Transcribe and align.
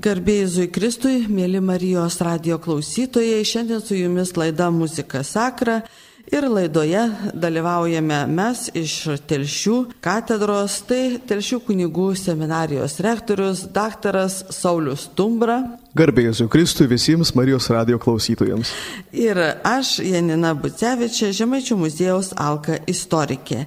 Garbėjai 0.00 0.70
Kristui, 0.72 1.26
mėly 1.28 1.60
Marijos 1.60 2.16
radio 2.24 2.56
klausytojai, 2.62 3.42
šiandien 3.44 3.82
su 3.84 3.98
jumis 3.98 4.32
laida 4.40 4.70
Muzika 4.72 5.20
Sakra 5.22 5.82
ir 6.32 6.46
laidoje 6.48 7.02
dalyvaujame 7.34 8.22
mes 8.32 8.70
iš 8.78 8.94
Telšių 9.28 9.76
katedros, 10.02 10.78
tai 10.88 11.18
Telšių 11.28 11.60
kunigų 11.66 12.06
seminarijos 12.16 12.96
rektorius 13.04 13.66
daktaras 13.74 14.40
Saulis 14.54 15.10
Tumbra. 15.14 15.60
Garbėjai 15.98 16.48
Kristui 16.48 16.88
visiems 16.88 17.34
Marijos 17.36 17.68
radio 17.70 18.00
klausytojams. 18.00 18.72
Ir 19.12 19.38
aš, 19.60 19.98
Janina 20.00 20.54
Bucevičia, 20.56 21.34
Žemaičių 21.36 21.76
muziejaus 21.84 22.32
Alka 22.40 22.80
istorikė. 22.88 23.66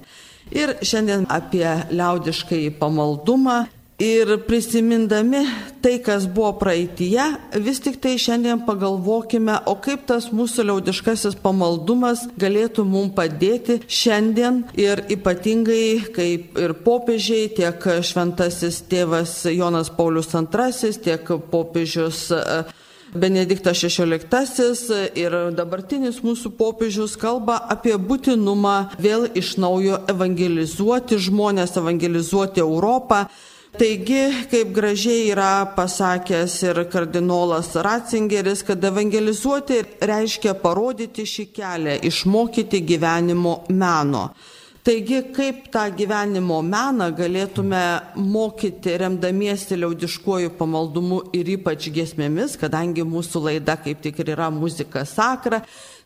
Ir 0.50 0.76
šiandien 0.82 1.24
apie 1.30 1.66
liaudiškai 1.94 2.66
pamaldumą 2.78 3.64
Ir 3.96 4.28
prisimindami 4.44 5.38
tai, 5.80 5.94
kas 6.04 6.26
buvo 6.28 6.50
praeitie, 6.60 7.22
vis 7.64 7.78
tik 7.80 7.94
tai 8.04 8.18
šiandien 8.20 8.60
pagalvokime, 8.66 9.54
o 9.64 9.72
kaip 9.80 10.02
tas 10.10 10.26
mūsų 10.36 10.66
liaudiškasis 10.68 11.38
pamaldumas 11.40 12.26
galėtų 12.36 12.84
mums 12.84 13.14
padėti 13.16 13.78
šiandien 13.88 14.66
ir 14.76 15.00
ypatingai 15.08 16.12
kaip 16.12 16.60
ir 16.60 16.76
popiežiai, 16.84 17.48
tiek 17.56 17.88
šventasis 18.04 18.82
tėvas 18.90 19.38
Jonas 19.48 19.88
Paulius 19.88 20.28
II, 20.36 20.92
tiek 21.00 21.32
popiežius 21.48 22.26
e, 22.36 22.44
Benediktas 23.16 23.80
XVI 23.80 25.08
ir 25.16 25.40
dabartinis 25.56 26.20
mūsų 26.20 26.52
popiežius 26.60 27.16
kalba 27.16 27.62
apie 27.72 27.96
būtinumą 27.96 28.76
vėl 29.00 29.30
iš 29.32 29.56
naujo 29.56 30.02
evangelizuoti 30.12 31.16
žmonės, 31.16 31.78
evangelizuoti 31.80 32.60
Europą 32.60 33.24
Taigi, 33.76 34.46
kaip 34.48 34.70
gražiai 34.72 35.26
yra 35.34 35.66
pasakęs 35.76 36.54
ir 36.64 36.78
kardinolas 36.88 37.74
Ratzingeris, 37.84 38.62
kad 38.64 38.84
evangelizuoti 38.88 39.82
reiškia 40.00 40.54
parodyti 40.62 41.26
šį 41.28 41.44
kelią, 41.58 41.96
išmokyti 42.08 42.80
gyvenimo 42.88 43.58
meno. 43.68 44.30
Taigi, 44.86 45.18
kaip 45.34 45.66
tą 45.74 45.82
gyvenimo 45.98 46.62
meną 46.64 47.10
galėtume 47.18 47.82
mokyti 48.16 48.96
remdamiesi 49.02 49.76
liaudiškuoju 49.76 50.54
pamaldumu 50.56 51.20
ir 51.36 51.52
ypač 51.58 51.90
giesmėmis, 51.92 52.56
kadangi 52.56 53.04
mūsų 53.04 53.44
laida 53.50 53.76
kaip 53.76 54.00
tik 54.04 54.24
ir 54.24 54.32
yra 54.38 54.48
muzika 54.54 55.04
sakra, 55.04 55.60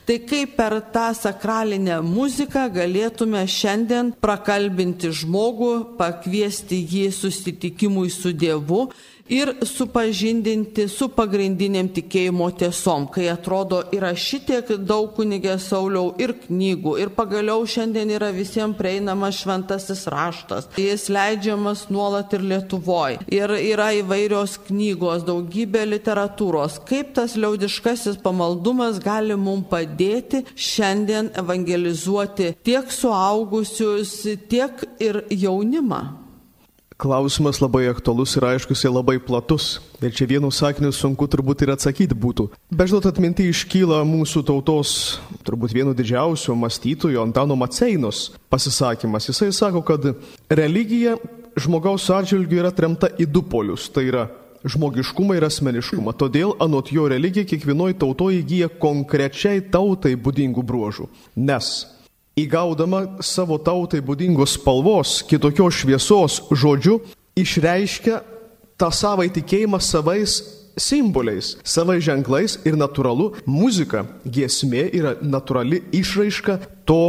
Tai 0.09 0.17
kaip 0.27 0.57
per 0.57 0.79
tą 0.95 1.11
sakralinę 1.15 2.01
muziką 2.03 2.65
galėtume 2.75 3.43
šiandien 3.47 4.15
prakalbinti 4.25 5.13
žmogų, 5.15 5.73
pakviesti 6.01 6.81
jį 6.81 7.07
susitikimui 7.15 8.09
su 8.11 8.33
Dievu 8.33 8.89
ir 9.31 9.53
supažindinti 9.63 10.89
su 10.91 11.09
pagrindiniam 11.15 11.89
tikėjimo 11.95 12.51
tiesom, 12.59 13.07
kai 13.15 13.29
atrodo 13.31 13.81
yra 13.95 14.11
šitiek 14.19 14.73
daug 14.83 15.13
kunigė 15.17 15.57
Sauliau 15.63 16.13
ir 16.21 16.35
knygų, 16.45 16.97
ir 17.03 17.13
pagaliau 17.15 17.65
šiandien 17.69 18.11
yra 18.17 18.33
visiems 18.35 18.77
prieinamas 18.79 19.39
šventasis 19.41 20.07
raštas. 20.11 20.69
Jis 20.81 21.09
leidžiamas 21.13 21.87
nuolat 21.95 22.35
ir 22.35 22.45
Lietuvoje. 22.53 23.21
Ir 23.31 23.55
yra 23.55 23.91
įvairios 24.01 24.57
knygos, 24.67 25.25
daugybė 25.29 25.87
literatūros. 25.89 26.81
Kaip 26.89 27.15
tas 27.19 27.37
liaudiškasis 27.39 28.19
pamaldumas 28.25 28.99
gali 29.03 29.39
mums 29.39 29.69
padėti 29.71 30.43
šiandien 30.59 31.31
evangelizuoti 31.39 32.55
tiek 32.67 32.91
suaugusius, 32.95 34.17
tiek 34.51 34.83
ir 34.99 35.23
jaunimą? 35.31 36.20
Klausimas 37.01 37.63
labai 37.63 37.87
aktualus 37.89 38.35
ir 38.37 38.45
aiškus 38.45 38.83
ir 38.85 38.93
labai 38.93 39.15
platus. 39.25 39.79
Ir 40.05 40.13
čia 40.13 40.27
vienu 40.29 40.51
sakiniu 40.53 40.91
sunku 40.93 41.25
turbūt 41.33 41.63
ir 41.65 41.71
atsakyti 41.73 42.13
būtų. 42.13 42.51
Bet 42.69 42.91
žinot, 42.91 43.07
atminti 43.09 43.47
iškyla 43.49 44.03
mūsų 44.05 44.43
tautos, 44.51 44.91
turbūt 45.49 45.73
vienu 45.73 45.95
didžiausiu 45.97 46.53
mąstytoju 46.61 47.23
Antano 47.23 47.57
Maceinos 47.57 48.27
pasisakymas. 48.53 49.31
Jisai 49.31 49.49
sako, 49.49 49.81
kad 49.81 50.11
religija 50.53 51.17
žmogaus 51.57 52.11
atžvilgių 52.13 52.61
yra 52.61 52.73
tremta 52.77 53.09
į 53.17 53.31
du 53.33 53.47
polius. 53.49 53.89
Tai 53.89 54.05
yra 54.05 54.27
žmogiškumą 54.69 55.39
ir 55.39 55.47
asmeniškumą. 55.49 56.13
Todėl 56.21 56.53
anot 56.61 56.93
jo 56.93 57.07
religija 57.09 57.49
kiekvienoje 57.49 57.97
tautoje 58.03 58.43
įgyja 58.43 58.69
konkrečiai 58.83 59.65
tautai 59.73 60.19
būdingų 60.21 60.67
bruožų. 60.69 61.09
Nes 61.49 61.73
įgaudama 62.39 63.23
savo 63.25 63.59
tautai 63.59 64.03
būdingos 64.05 64.57
spalvos, 64.59 65.21
kitokios 65.29 65.83
šviesos 65.83 66.41
žodžiu, 66.51 67.01
išreiškia 67.39 68.23
tą 68.81 68.89
savo 68.95 69.27
įtikėjimą 69.27 69.81
savais 69.83 70.41
simboliais, 70.81 71.57
savais 71.67 72.03
ženklais 72.05 72.57
ir 72.65 72.77
natūralu, 72.79 73.35
muzika, 73.49 74.05
giesmė 74.25 74.87
yra 74.97 75.15
natūrali 75.21 75.83
išraiška 75.97 76.57
to 76.89 77.01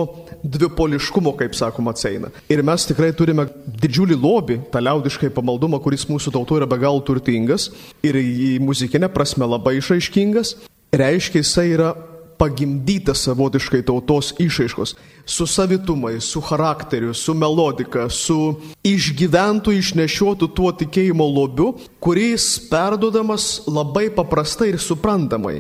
dvipoliškumo, 0.44 1.34
kaip 1.40 1.56
sakoma, 1.58 1.94
ceina. 1.98 2.31
Ir 2.52 2.64
mes 2.66 2.86
tikrai 2.90 3.12
turime 3.18 3.48
didžiulį 3.81 4.18
lobį, 4.20 4.60
tą 4.74 4.84
liaudiškai 4.84 5.31
pamaldumą, 5.34 5.80
kuris 5.84 6.08
mūsų 6.10 6.34
tautoje 6.36 6.64
yra 6.64 6.70
be 6.70 6.81
galo 6.81 7.02
turtingas 7.06 7.70
ir 8.06 8.20
į 8.20 8.58
muzikinę 8.66 9.10
prasme 9.14 9.48
labai 9.48 9.78
išraiškingas. 9.80 10.58
Reiškia, 10.92 11.40
jisai 11.40 11.70
yra 11.78 11.94
pagimdyta 12.41 13.13
savotiškai 13.13 13.84
tautos 13.85 14.31
išaiškos, 14.41 14.96
su 15.29 15.46
savitumais, 15.47 16.25
su 16.25 16.41
charakteriu, 16.41 17.13
su 17.13 17.35
melodika, 17.38 18.07
su 18.09 18.56
išgyventų, 18.88 19.75
išnešiotų 19.78 20.50
tuo 20.57 20.72
tikėjimo 20.80 21.28
lobiu, 21.30 21.75
kuris 22.01 22.56
perdodamas 22.72 23.68
labai 23.69 24.09
paprastai 24.16 24.72
ir 24.74 24.81
suprantamai. 24.81 25.59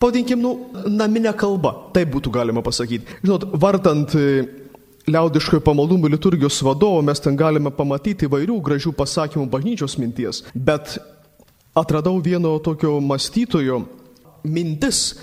Pavadinkim, 0.00 0.40
nu, 0.40 0.54
naminę 0.90 1.32
kalbą, 1.36 1.74
taip 1.94 2.10
būtų 2.16 2.32
galima 2.32 2.64
pasakyti. 2.64 3.20
Žinot, 3.22 3.44
vartant 3.60 4.16
e, 4.18 4.44
liaudiškojo 5.08 5.60
pamaldumų 5.64 6.10
liturgijos 6.16 6.62
vadovo 6.64 7.02
mes 7.04 7.20
ten 7.24 7.36
galime 7.36 7.72
pamatyti 7.72 8.28
įvairių 8.28 8.58
gražių 8.64 8.94
pasakymų 8.96 9.46
bažnyčios 9.52 9.98
minties, 10.00 10.42
bet 10.54 10.96
atradau 11.76 12.16
vieno 12.24 12.56
tokio 12.64 12.96
mąstytojo 13.04 13.82
mintis, 14.44 15.14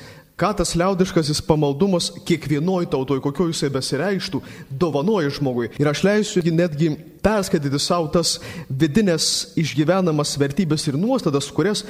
ką 0.41 0.49
tas 0.57 0.73
liaudiškasis 0.73 1.43
pamaldumas 1.45 2.09
kiekvienoj 2.25 2.87
tautoj, 2.89 3.19
kokio 3.21 3.45
jisai 3.51 3.69
besireikštų, 3.73 4.41
dovanoja 4.73 5.29
žmogui. 5.37 5.69
Ir 5.77 5.89
aš 5.91 6.01
leisiu 6.07 6.41
netgi 6.49 6.95
perskaityti 7.21 7.79
savo 7.79 8.09
tas 8.09 8.39
vidinės 8.69 9.53
išgyvenamas 9.61 10.33
vertybės 10.41 10.87
ir 10.89 10.97
nuostatas, 10.97 11.51
kurias 11.53 11.85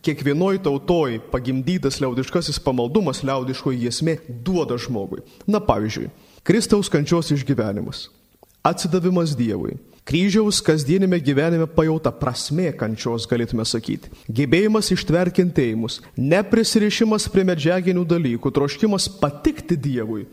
kiekvienoj 0.00 0.62
tautoj 0.64 1.18
pagimdytas 1.32 2.00
liaudiškasis 2.00 2.62
pamaldumas, 2.64 3.20
liaudiškoji 3.20 3.82
giesmė 3.84 4.16
duoda 4.28 4.80
žmogui. 4.80 5.20
Na 5.44 5.60
pavyzdžiui, 5.60 6.08
Kristaus 6.46 6.88
kančios 6.88 7.28
išgyvenimas, 7.36 8.06
atsidavimas 8.64 9.36
Dievui, 9.36 9.76
Kryžiaus 10.10 10.58
kasdienime 10.66 11.20
gyvenime 11.22 11.68
pajauta 11.70 12.10
prasmė 12.10 12.72
kančios, 12.74 13.28
galėtume 13.30 13.62
sakyti. 13.62 14.08
Gebėjimas 14.26 14.88
ištverti 14.90 15.36
kentėjimus, 15.36 16.00
neprisirišimas 16.18 17.28
prie 17.30 17.44
medžiaginių 17.46 18.02
dalykų, 18.10 18.50
troškimas 18.56 19.06
patikti 19.20 19.76
Dievui. 19.78 20.24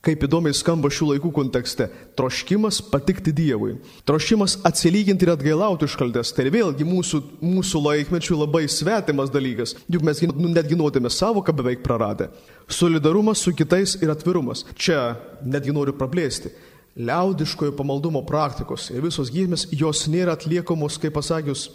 Kaip 0.00 0.24
įdomiai 0.24 0.56
skamba 0.56 0.88
šių 0.88 1.10
laikų 1.10 1.32
kontekste- 1.36 1.90
troškimas 2.16 2.78
patikti 2.80 3.34
Dievui, 3.36 3.74
troškimas 4.08 4.62
atsilyginti 4.64 5.28
ir 5.28 5.34
atgailauti 5.34 5.84
iš 5.84 5.98
kaltės. 6.00 6.32
Tai 6.32 6.48
vėlgi 6.48 6.88
mūsų, 6.88 7.20
mūsų 7.42 7.84
laikmečių 7.84 8.38
labai 8.46 8.64
svetimas 8.64 9.28
dalykas, 9.28 9.74
juk 9.90 10.02
mes 10.08 10.22
nu, 10.22 10.48
netgi 10.48 10.72
nuotėme 10.72 11.12
savoką 11.12 11.52
beveik 11.52 11.82
praradę. 11.82 12.30
Solidarumas 12.66 13.44
su 13.44 13.52
kitais 13.52 14.00
ir 14.00 14.08
atvirumas. 14.08 14.64
Čia 14.74 15.18
netgi 15.44 15.70
noriu 15.70 15.92
praplėsti 15.92 16.48
liaudiškojo 16.96 17.76
pamaldumo 17.78 18.24
praktikos 18.26 18.88
ir 18.94 19.04
visos 19.04 19.30
giesmės, 19.34 19.68
jos 19.72 20.06
nėra 20.10 20.34
atliekamos, 20.38 20.98
kaip 21.02 21.14
pasakius, 21.18 21.68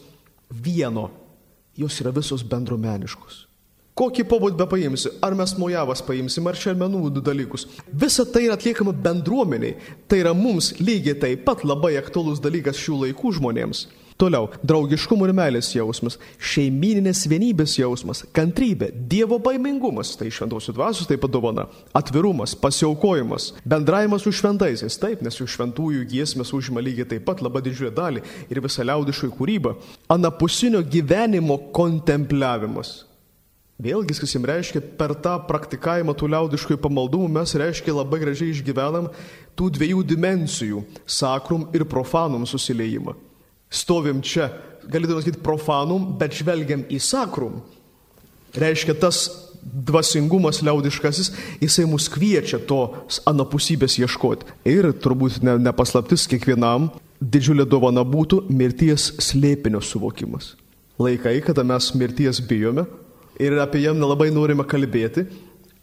vieno, 0.49 1.09
jos 1.77 1.99
yra 2.01 2.13
visos 2.15 2.43
bendromeniškos. 2.45 3.47
Kokį 3.93 4.23
pobūdį 4.25 4.57
be 4.57 4.65
paimsi, 4.71 5.11
ar 5.21 5.35
mes 5.37 5.51
mojavas 5.61 6.01
paimsim, 6.01 6.47
ar 6.49 6.57
šelmenų 6.57 7.11
dalykus. 7.21 7.67
Visa 7.93 8.25
tai 8.25 8.47
yra 8.47 8.55
atliekama 8.57 8.89
bendruomeniai. 9.05 9.75
Tai 10.09 10.17
yra 10.23 10.31
mums 10.33 10.71
lygiai 10.79 11.13
taip 11.21 11.43
pat 11.45 11.61
labai 11.61 11.93
aktuolus 11.99 12.41
dalykas 12.41 12.79
šių 12.81 13.03
laikų 13.03 13.35
žmonėms. 13.37 13.83
Toliau, 14.23 14.45
draugiškumo 14.63 15.25
ir 15.27 15.33
meilės 15.35 15.73
jausmas, 15.75 16.15
šeimininės 16.39 17.25
vienybės 17.27 17.73
jausmas, 17.75 18.21
kantrybė, 18.31 18.87
Dievo 19.11 19.35
baimingumas, 19.43 20.13
tai 20.15 20.29
šventosios 20.31 20.77
dvasios 20.77 21.09
taip 21.09 21.19
pat 21.25 21.33
dovana, 21.33 21.65
atvirumas, 21.91 22.53
pasiaukojimas, 22.55 23.49
bendravimas 23.67 24.23
su 24.23 24.31
šventaisiais, 24.31 24.95
taip, 25.01 25.25
nes 25.27 25.35
jų 25.41 25.47
šventųjų 25.51 26.05
giesmės 26.13 26.53
užima 26.55 26.79
lygiai 26.85 27.09
taip 27.09 27.25
pat 27.27 27.43
labai 27.43 27.65
didžiulę 27.65 27.91
dalį 27.97 28.23
ir 28.47 28.61
visą 28.63 28.85
liaudiškų 28.87 29.33
kūrybą, 29.41 29.75
anapusinio 30.15 30.79
gyvenimo 30.87 31.59
kontempliavimas. 31.75 32.93
Vėlgi, 33.83 34.15
kas 34.23 34.37
jums 34.37 34.47
reiškia, 34.47 34.85
per 34.95 35.17
tą 35.19 35.35
praktikavimą 35.51 36.15
tų 36.15 36.31
liaudiškųjų 36.31 36.79
pamaldumų 36.79 37.27
mes 37.41 37.57
reiškia 37.59 37.99
labai 37.99 38.23
gražiai 38.23 38.55
išgyvenam 38.55 39.11
tų 39.59 39.67
dviejų 39.75 40.07
dimensijų- 40.15 40.87
sakrum 41.19 41.67
ir 41.75 41.83
profanum 41.83 42.47
susiliejimą 42.47 43.19
stovim 43.73 44.21
čia 44.25 44.51
galėtume 44.89 45.23
sakyti, 45.23 45.41
profanum, 45.43 46.11
bet 46.19 46.35
žvelgiam 46.37 46.83
į 46.91 46.99
sakrum. 47.03 47.61
Reiškia, 48.59 48.95
tas 48.99 49.25
dvasingumas 49.63 50.59
liaudiškasis, 50.65 51.31
jisai 51.63 51.85
mus 51.89 52.09
kviečia 52.11 52.59
tos 52.67 53.21
anapusybės 53.29 53.95
ieškoti. 54.01 54.49
Ir 54.69 54.91
turbūt 55.03 55.39
ne, 55.45 55.55
nepaslaptis 55.69 56.27
kiekvienam 56.29 56.91
didžiulė 57.23 57.65
dovana 57.69 58.03
būtų 58.03 58.43
mirties 58.51 59.13
slėpinio 59.23 59.81
suvokimas. 59.81 60.53
Laikai, 60.99 61.39
kada 61.45 61.63
mes 61.65 61.89
mirties 61.97 62.41
bijome 62.43 62.85
ir 63.41 63.55
apie 63.63 63.81
jam 63.85 63.97
nelabai 63.97 64.29
norime 64.35 64.65
kalbėti, 64.67 65.25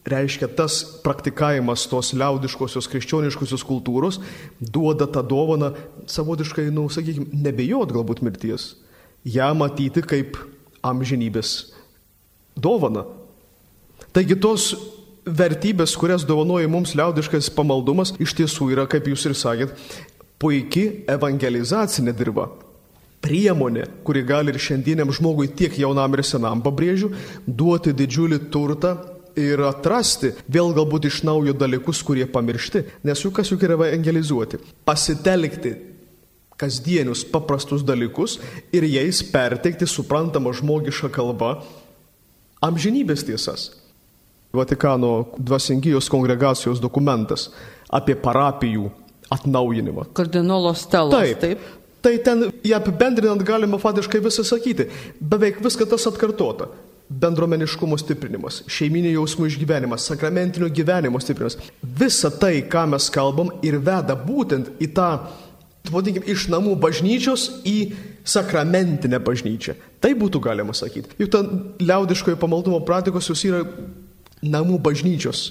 reiškia 0.08 0.48
tas 0.56 0.80
praktikavimas 1.04 1.84
tos 1.90 2.12
liaudiškosios 2.16 2.88
krikščioniškosios 2.90 3.64
kultūros 3.66 4.20
duoda 4.60 5.06
tą 5.10 5.22
dovaną 5.26 5.74
savotiškai, 6.08 6.70
nu, 6.72 6.88
sakykime, 6.92 7.28
nebejot 7.44 7.92
galbūt 7.92 8.22
mirties. 8.24 8.74
Ja 9.24 9.50
matyti 9.52 10.00
kaip 10.00 10.38
amžinybės 10.86 11.74
dovana. 12.56 13.04
Taigi 14.16 14.38
tos 14.40 14.72
vertybės, 15.26 15.92
kurias 16.00 16.24
dovanoja 16.26 16.68
mums 16.70 16.96
liaudiškas 16.96 17.52
pamaldumas, 17.54 18.14
iš 18.18 18.34
tiesų 18.38 18.72
yra, 18.74 18.88
kaip 18.90 19.06
jūs 19.10 19.28
ir 19.28 19.36
sakėt, 19.36 19.76
puikiai 20.40 21.04
evangelizacinė 21.12 22.16
dirba. 22.16 22.48
Priemonė, 23.20 23.84
kuri 24.00 24.24
gali 24.24 24.48
ir 24.48 24.56
šiandieniam 24.56 25.10
žmogui 25.12 25.50
tiek 25.52 25.74
jaunam 25.76 26.16
ir 26.16 26.24
senam, 26.24 26.62
pabrėžiu, 26.64 27.12
duoti 27.44 27.92
didžiulį 27.92 28.38
turtą 28.48 28.94
ir 29.38 29.62
atrasti 29.66 30.32
vėl 30.50 30.72
galbūt 30.76 31.08
iš 31.10 31.22
naujo 31.26 31.54
dalykus, 31.56 32.02
kurie 32.06 32.26
pamiršti, 32.30 32.84
nes 33.06 33.22
juk 33.24 33.36
kas 33.38 33.50
juk 33.52 33.62
yra 33.66 33.76
evangelizuoti. 33.78 34.60
Pasitelkti 34.88 35.74
kasdienius 36.60 37.24
paprastus 37.24 37.84
dalykus 37.86 38.38
ir 38.72 38.84
jais 38.84 39.22
perteikti 39.32 39.88
suprantamą 39.88 40.52
žmogišką 40.58 41.10
kalbą 41.14 41.54
amžinybės 42.64 43.24
tiesas. 43.28 43.70
Vatikano 44.52 45.30
dvasingijos 45.38 46.10
kongregacijos 46.10 46.80
dokumentas 46.82 47.48
apie 47.86 48.16
parapijų 48.18 48.90
atnaujinimą. 49.30 50.10
Kardinolo 50.14 50.74
stelos. 50.74 51.14
Taip. 51.14 51.38
taip. 51.40 51.68
Tai 52.00 52.14
ten, 52.24 52.46
ją 52.64 52.78
apibendrinant, 52.80 53.42
galima 53.44 53.78
faktiškai 53.78 54.22
visą 54.24 54.44
sakyti. 54.46 54.88
Beveik 55.20 55.60
viską 55.60 55.86
tas 55.88 56.06
atkartota. 56.08 56.70
Bendromeniškumo 57.10 57.96
stiprinimas, 57.98 58.60
šeiminio 58.70 59.10
jausmų 59.16 59.48
išgyvenimas, 59.50 60.04
sakramentinio 60.06 60.68
gyvenimo 60.70 61.18
stiprinimas. 61.18 61.58
Visa 61.82 62.30
tai, 62.30 62.60
ką 62.70 62.84
mes 62.92 63.08
kalbam, 63.10 63.50
ir 63.66 63.80
veda 63.82 64.14
būtent 64.14 64.70
į 64.78 64.92
tą, 64.94 65.08
vadinkime, 65.90 66.28
iš 66.30 66.46
namų 66.52 66.76
bažnyčios 66.78 67.48
į 67.66 67.76
sakramentinę 68.22 69.18
bažnyčią. 69.26 69.74
Tai 70.00 70.12
būtų 70.22 70.42
galima 70.44 70.76
sakyti. 70.76 71.18
Juk 71.18 71.32
ten 71.34 71.50
liaudiškojo 71.82 72.38
pamaldumo 72.38 72.78
praktikos 72.86 73.28
jūs 73.32 73.42
yra 73.48 73.64
namų 74.46 74.78
bažnyčios 74.86 75.50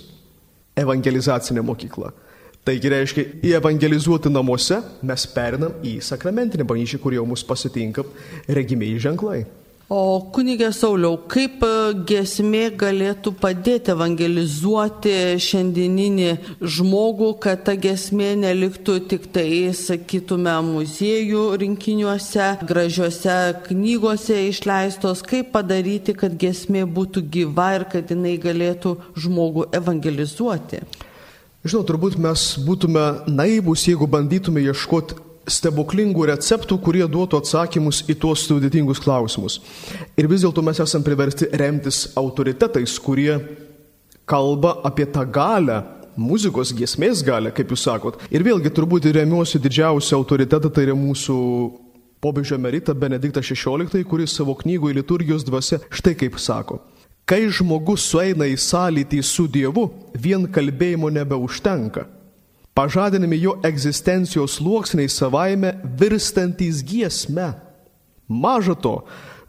evangelizacinė 0.80 1.64
mokykla. 1.66 2.14
Taigi 2.68 2.92
reiškia, 2.92 3.24
į 3.44 3.54
evangelizuoti 3.58 4.32
namuose 4.32 4.82
mes 5.08 5.26
perinam 5.34 5.80
į 5.86 5.98
sakramentinę 6.06 6.66
bažnyčią, 6.68 7.00
kur 7.02 7.16
jau 7.16 7.26
mus 7.28 7.44
pasitinka 7.44 8.04
regimiai 8.48 9.00
ženklai. 9.02 9.44
O 9.90 10.22
kunigė 10.30 10.68
Sauliau, 10.70 11.16
kaip 11.34 11.64
e, 11.66 11.70
gesmė 12.06 12.68
galėtų 12.78 13.32
padėti 13.42 13.90
evangelizuoti 13.90 15.14
šiandieninį 15.42 16.28
žmogų, 16.62 17.30
kad 17.42 17.64
ta 17.66 17.74
gesmė 17.74 18.36
neliktų 18.38 19.00
tik 19.10 19.26
tai, 19.34 19.48
sakytume, 19.74 20.54
muziejų 20.68 21.42
rinkiniuose, 21.64 22.52
gražiuose 22.70 23.38
knygose 23.66 24.38
išleistos, 24.52 25.24
kaip 25.26 25.50
padaryti, 25.56 26.14
kad 26.14 26.36
gesmė 26.38 26.84
būtų 26.86 27.24
gyva 27.34 27.72
ir 27.80 27.88
kad 27.90 28.14
jinai 28.14 28.36
galėtų 28.44 28.94
žmogų 29.18 29.72
evangelizuoti? 29.80 30.84
Žinau, 31.66 31.82
turbūt 31.90 32.22
mes 32.22 32.46
būtume 32.62 33.08
naivus, 33.26 33.88
jeigu 33.90 34.06
bandytume 34.06 34.62
ieškoti 34.70 35.18
stebuklingų 35.52 36.30
receptų, 36.30 36.78
kurie 36.84 37.06
duotų 37.10 37.42
atsakymus 37.42 38.04
į 38.10 38.16
tuos 38.22 38.46
sudėtingus 38.48 39.02
klausimus. 39.04 39.60
Ir 40.18 40.30
vis 40.32 40.46
dėlto 40.46 40.64
mes 40.66 40.80
esame 40.82 41.08
priversti 41.08 41.50
remtis 41.60 42.08
autoritetais, 42.20 42.96
kurie 43.02 43.36
kalba 44.30 44.78
apie 44.86 45.08
tą 45.10 45.26
galę, 45.26 45.82
muzikos 46.20 46.74
giesmės 46.76 47.24
galę, 47.26 47.54
kaip 47.56 47.72
jūs 47.74 47.86
sakot. 47.88 48.20
Ir 48.32 48.44
vėlgi 48.46 48.72
turbūt 48.76 49.10
remiuosi 49.16 49.62
didžiausią 49.62 50.20
autoritetą, 50.20 50.72
tai 50.74 50.86
yra 50.88 50.98
mūsų 50.98 51.38
popiežio 52.22 52.58
emerita 52.60 52.94
Benediktas 52.94 53.48
XVI, 53.48 54.04
kuris 54.04 54.36
savo 54.36 54.56
knygoje 54.60 55.00
liturgijos 55.00 55.46
dvasia 55.48 55.80
štai 55.90 56.16
kaip 56.20 56.40
sako. 56.40 56.82
Kai 57.30 57.46
žmogus 57.54 58.08
sueina 58.10 58.48
į 58.50 58.56
sąlytį 58.58 59.20
su 59.24 59.46
Dievu, 59.48 59.86
vien 60.18 60.48
kalbėjimo 60.50 61.12
nebeužtenka. 61.14 62.08
Pažadinami 62.74 63.42
jo 63.42 63.58
egzistencijos 63.66 64.60
sluoksniai 64.60 65.10
savaime 65.10 65.74
virstantys 66.00 66.84
giesme. 66.86 67.54
Maža 68.28 68.76
to, 68.76 68.94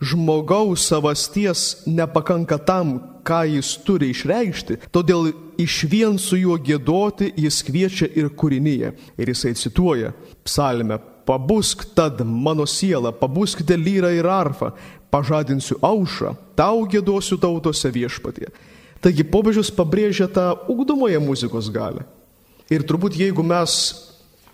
žmogaus 0.01 0.87
savasties 0.89 1.83
nepakanka 1.87 2.59
tam, 2.59 2.97
ką 3.25 3.43
jis 3.45 3.75
turi 3.85 4.11
išreikšti, 4.15 4.79
todėl 4.91 5.29
iš 5.61 5.83
vien 5.93 6.17
su 6.19 6.39
juo 6.41 6.57
gėdoti 6.57 7.29
jis 7.37 7.61
kviečia 7.67 8.09
ir 8.17 8.33
kūrinyje. 8.33 8.95
Ir 9.21 9.33
jisai 9.33 9.53
cituoja 9.61 10.15
psalmę, 10.45 10.99
pabusk 11.29 11.85
tad 11.95 12.25
mano 12.25 12.67
siela, 12.67 13.13
pabuskite 13.13 13.77
lyrą 13.77 14.15
ir 14.17 14.27
arfą, 14.27 14.73
pažadinsiu 15.13 15.77
aušą, 15.85 16.35
tau 16.57 16.87
gėdosiu 16.89 17.37
tautose 17.39 17.93
viešpatie. 17.93 18.49
Taigi 19.01 19.25
popiežius 19.25 19.71
pabrėžia 19.73 20.29
tą 20.29 20.53
ugdomąją 20.69 21.21
muzikos 21.25 21.71
galę. 21.73 22.09
Ir 22.71 22.87
turbūt 22.87 23.19
jeigu 23.19 23.43
mes 23.43 23.77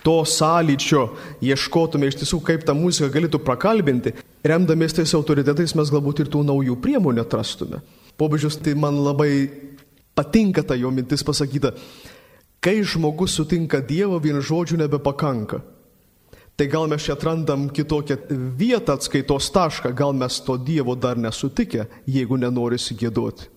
to 0.06 0.20
sąlyčio 0.22 1.02
ieškotume 1.42 2.06
iš 2.08 2.20
tiesų, 2.22 2.40
kaip 2.46 2.64
tą 2.64 2.76
muziką 2.78 3.10
galėtų 3.12 3.40
prakalbinti, 3.42 4.14
remdamiesi 4.46 5.00
tais 5.00 5.14
autoritetais 5.18 5.74
mes 5.74 5.90
galbūt 5.90 6.22
ir 6.22 6.30
tų 6.30 6.44
naujų 6.46 6.76
priemonių 6.82 7.24
atrastume. 7.24 7.80
Popiežius 8.16 8.60
tai 8.62 8.76
man 8.78 9.00
labai 9.02 9.48
patinka 10.16 10.62
ta 10.62 10.78
jo 10.78 10.92
mintis 10.94 11.26
pasakyta, 11.26 11.74
kai 12.62 12.78
žmogus 12.86 13.34
sutinka 13.36 13.82
Dievą, 13.82 14.20
vien 14.22 14.38
žodžių 14.40 14.78
nebepakanka. 14.84 15.60
Tai 16.56 16.66
gal 16.72 16.86
mes 16.88 17.04
čia 17.04 17.12
atrandam 17.18 17.66
kitokią 17.68 18.16
vietą 18.56 18.94
atskaitos 18.96 19.50
tašką, 19.52 19.90
gal 19.92 20.14
mes 20.16 20.38
to 20.40 20.56
Dievo 20.56 20.94
dar 20.96 21.18
nesutikę, 21.20 21.84
jeigu 22.08 22.38
nenorisi 22.40 22.96
gėduoti. 22.96 23.50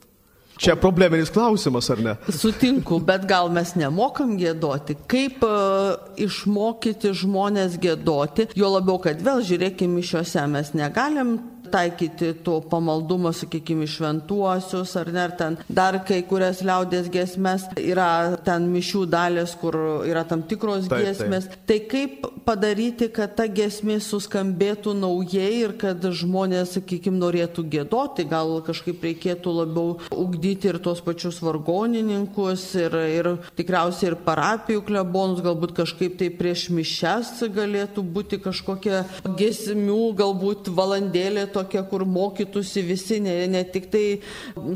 Čia 0.60 0.76
probleminis 0.76 1.30
klausimas, 1.32 1.88
ar 1.94 2.02
ne? 2.04 2.14
Sutinku, 2.36 2.98
bet 3.00 3.24
gal 3.30 3.48
mes 3.54 3.72
nemokam 3.80 4.34
gėdoti. 4.40 4.98
Kaip 5.08 5.46
uh, 5.48 5.94
išmokyti 6.20 7.14
žmonės 7.16 7.78
gėdoti, 7.80 8.50
jo 8.60 8.74
labiau, 8.74 9.00
kad 9.00 9.24
vėl 9.24 9.40
žiūrėkime, 9.48 10.04
šiuose 10.04 10.44
mes 10.52 10.74
negalim 10.76 11.38
taikyti 11.72 12.34
to 12.46 12.60
pamaldumo, 12.72 13.32
sakykime, 13.36 13.88
šventuosius, 13.90 14.96
ar 15.00 15.12
ne, 15.14 15.24
ar 15.28 15.36
ten 15.40 15.58
dar 15.68 16.00
kai 16.08 16.22
kurias 16.28 16.64
liaudės 16.66 17.10
giesmės, 17.14 17.68
yra 17.80 18.38
ten 18.46 18.68
mišių 18.74 19.06
dalis, 19.10 19.56
kur 19.60 19.78
yra 20.08 20.26
tam 20.28 20.44
tikros 20.50 20.90
taip, 20.90 21.06
giesmės. 21.06 21.50
Taip. 21.50 21.66
Tai 21.70 21.80
kaip 21.92 22.30
padaryti, 22.48 23.10
kad 23.14 23.36
ta 23.38 23.46
giesmė 23.50 24.00
suskambėtų 24.04 24.96
naujai 24.98 25.52
ir 25.64 25.76
kad 25.80 26.04
žmonės, 26.04 26.76
sakykime, 26.78 27.20
norėtų 27.20 27.66
gėdoti, 27.76 28.26
gal 28.30 28.56
kažkaip 28.66 29.04
reikėtų 29.06 29.54
labiau 29.60 29.98
ugdyti 30.16 30.72
ir 30.72 30.80
tos 30.84 31.04
pačius 31.06 31.42
vargonininkus 31.46 32.66
ir, 32.80 32.98
ir 33.20 33.32
tikriausiai 33.60 34.12
ir 34.14 34.20
parapijų 34.26 34.84
klebonus, 34.88 35.44
galbūt 35.46 35.76
kažkaip 35.78 36.18
tai 36.20 36.32
prieš 36.34 36.70
mišes 36.74 37.36
galėtų 37.54 38.04
būti 38.16 38.40
kažkokia 38.44 39.04
giesmių, 39.40 40.14
galbūt 40.20 40.70
valandėlė 40.76 41.48
to 41.54 41.59
tokia, 41.60 41.84
kur 41.86 42.08
mokytųsi 42.08 42.84
visi, 42.88 43.20
ne, 43.24 43.44
ne 43.52 43.64
tik 43.68 43.90
tai, 43.94 44.06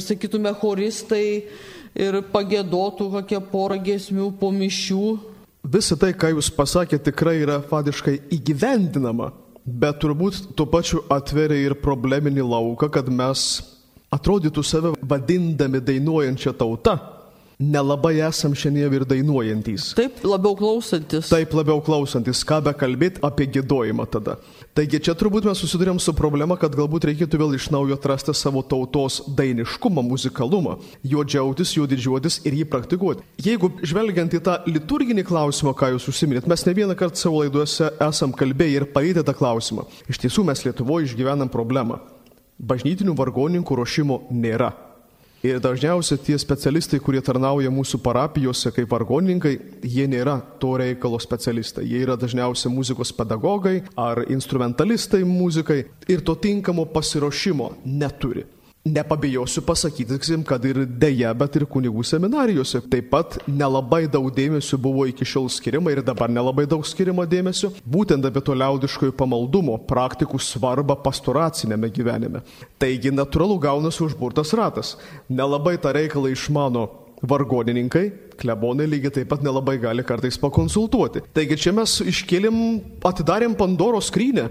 sakytume, 0.04 0.54
choristai 0.62 1.26
ir 1.94 2.20
pagėdotų 2.34 3.10
kokią 3.20 3.42
porą 3.52 3.80
gesmių 3.84 4.32
po 4.40 4.52
mišių. 4.54 5.06
Visa 5.74 5.96
tai, 5.96 6.12
ką 6.12 6.34
jūs 6.34 6.52
pasakėte, 6.52 7.12
tikrai 7.12 7.38
yra 7.40 7.62
fadiškai 7.64 8.18
įgyvendinama, 8.36 9.32
bet 9.64 10.02
turbūt 10.04 10.56
tuo 10.58 10.68
pačiu 10.68 11.06
atveria 11.14 11.70
ir 11.70 11.78
probleminį 11.80 12.44
lauką, 12.50 12.90
kad 12.92 13.08
mes 13.08 13.62
atrodytų 14.14 14.64
save 14.66 14.92
vadindami 15.08 15.82
dainuojančią 15.82 16.54
tautą, 16.60 16.98
nelabai 17.72 18.18
esam 18.28 18.56
šiandien 18.58 18.94
ir 18.98 19.06
dainuojantys. 19.08 19.92
Taip, 19.98 20.20
labiau 20.28 20.56
klausantis. 20.60 21.30
Taip 21.32 21.54
labiau 21.56 21.82
klausantis, 21.84 22.44
ką 22.48 22.60
be 22.66 22.74
kalbėti 22.78 23.24
apie 23.26 23.48
gėdojimą 23.54 24.06
tada. 24.12 24.38
Taigi 24.76 25.00
čia 25.06 25.16
turbūt 25.18 25.48
mes 25.48 25.60
susidurėm 25.62 26.00
su 26.02 26.16
problema, 26.18 26.58
kad 26.60 26.76
galbūt 26.76 27.08
reikėtų 27.10 27.40
vėl 27.42 27.56
iš 27.58 27.70
naujo 27.74 27.98
atrasti 27.98 28.34
savo 28.38 28.64
tautos 28.66 29.22
dainiškumą, 29.38 30.04
muzikalumą, 30.08 30.78
jo 31.08 31.26
džiaugtis, 31.26 31.76
jo 31.78 31.88
didžiuotis 31.90 32.40
ir 32.48 32.58
jį 32.60 32.70
praktikuoti. 32.72 33.26
Jeigu 33.44 33.70
žvelgiant 33.86 34.34
į 34.34 34.42
tą 34.44 34.60
liturginį 34.70 35.26
klausimą, 35.30 35.76
ką 35.78 35.94
jūs 35.94 36.10
užsiminėt, 36.12 36.50
mes 36.50 36.66
ne 36.68 36.78
vieną 36.80 36.98
kartą 37.00 37.26
savo 37.26 37.44
laiduose 37.44 37.92
esam 38.08 38.34
kalbėję 38.34 38.82
ir 38.82 38.90
paėdę 38.96 39.26
tą 39.28 39.36
klausimą. 39.38 39.86
Iš 40.10 40.24
tiesų 40.26 40.48
mes 40.50 40.66
Lietuvoje 40.66 41.12
išgyvenam 41.12 41.52
problemą. 41.54 42.02
Bažnytinių 42.58 43.16
vargoninkų 43.18 43.78
ruošimo 43.78 44.24
nėra. 44.32 44.72
Ir 45.44 45.58
dažniausiai 45.60 46.22
tie 46.24 46.38
specialistai, 46.40 47.02
kurie 47.04 47.20
tarnauja 47.20 47.68
mūsų 47.68 47.98
parapijose 48.00 48.72
kaip 48.72 48.88
vargoninkai, 48.94 49.58
jie 49.84 50.06
nėra 50.08 50.38
to 50.62 50.70
reikalo 50.80 51.20
specialistai. 51.20 51.84
Jie 51.84 52.00
yra 52.06 52.16
dažniausiai 52.16 52.72
muzikos 52.72 53.12
pedagogai 53.18 53.82
ar 54.00 54.22
instrumentalistai 54.32 55.26
muzikai 55.28 55.82
ir 56.08 56.24
to 56.24 56.38
tinkamo 56.40 56.86
pasiruošimo 56.96 57.74
neturi. 57.84 58.46
Nepabijosiu 58.86 59.62
pasakyti, 59.64 60.18
kad 60.44 60.66
ir 60.68 60.82
dėja, 60.84 61.30
bet 61.40 61.56
ir 61.56 61.64
kunigų 61.72 62.02
seminarijose 62.04 62.82
taip 62.92 63.06
pat 63.14 63.38
nelabai 63.48 64.10
daug 64.12 64.28
dėmesio 64.36 64.76
buvo 64.76 65.06
iki 65.08 65.24
šiol 65.24 65.48
skiriama 65.48 65.94
ir 65.94 66.02
dabar 66.04 66.28
nelabai 66.28 66.66
daug 66.68 66.84
skiriama 66.84 67.24
dėmesio 67.24 67.70
būtent 67.88 68.28
apie 68.28 68.44
to 68.44 68.58
liaudiškojo 68.60 69.16
pamaldumo 69.16 69.78
praktikų 69.88 70.42
svarbą 70.44 70.98
pastoracinėme 71.00 71.88
gyvenime. 71.96 72.44
Taigi 72.76 73.16
natūralu 73.16 73.56
gaunasi 73.64 74.04
užburtas 74.04 74.52
ratas. 74.52 74.98
Nelabai 75.32 75.78
tą 75.80 75.96
reikalą 75.96 76.36
išmano 76.36 76.90
vargonininkai, 77.24 78.10
klebonai 78.36 78.92
lygiai 78.92 79.16
taip 79.22 79.32
pat 79.32 79.48
nelabai 79.48 79.78
gali 79.80 80.04
kartais 80.04 80.36
pakonsultuoti. 80.44 81.24
Taigi 81.32 81.56
čia 81.56 81.72
mes 81.72 82.02
iškėlėm, 82.04 82.60
atidarėm 83.08 83.56
Pandoros 83.56 84.12
skrynę 84.12 84.50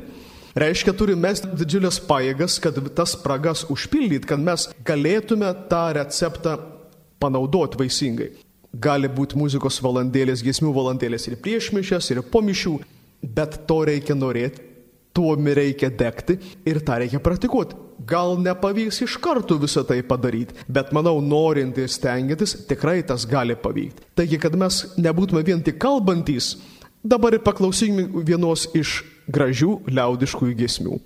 Reiškia, 0.59 0.92
turime 0.92 1.30
mes 1.30 1.40
didžiulės 1.40 1.99
pajėgas, 2.04 2.59
kad 2.61 2.76
tas 2.97 3.14
spragas 3.16 3.64
užpildyti, 3.73 4.28
kad 4.28 4.40
mes 4.42 4.68
galėtume 4.85 5.49
tą 5.71 5.85
receptą 5.97 6.59
panaudoti 7.23 7.78
vaisingai. 7.80 8.32
Gali 8.73 9.09
būti 9.09 9.37
muzikos 9.40 9.78
valandėlės, 9.85 10.42
giesmių 10.44 10.73
valandėlės 10.76 11.28
ir 11.28 11.38
prieš 11.40 11.71
mišęs, 11.76 12.11
ir 12.12 12.21
po 12.28 12.42
mišių, 12.44 12.75
bet 13.23 13.62
to 13.68 13.78
reikia 13.88 14.16
norėti, 14.16 14.64
tuom 15.12 15.49
reikia 15.56 15.90
degti 15.92 16.38
ir 16.68 16.80
tą 16.85 16.99
reikia 17.00 17.21
praktikuoti. 17.21 17.78
Gal 18.09 18.35
nepavyks 18.40 19.02
iš 19.04 19.16
karto 19.23 19.59
visą 19.61 19.85
tai 19.87 20.00
padaryti, 20.02 20.56
bet 20.68 20.90
manau, 20.97 21.21
norint 21.23 21.76
ir 21.78 21.92
stengiantis, 21.92 22.56
tikrai 22.68 23.00
tas 23.06 23.28
gali 23.28 23.54
pavykti. 23.54 24.09
Taigi, 24.18 24.40
kad 24.42 24.56
mes 24.59 24.82
nebūtume 24.99 25.44
vien 25.47 25.62
tik 25.62 25.78
kalbantys, 25.80 26.56
dabar 27.04 27.37
ir 27.37 27.44
paklausykime 27.44 28.25
vienos 28.26 28.66
iš 28.75 29.02
gražių 29.33 29.73
liaudiškųjų 29.89 30.59
giesmių. 30.61 30.99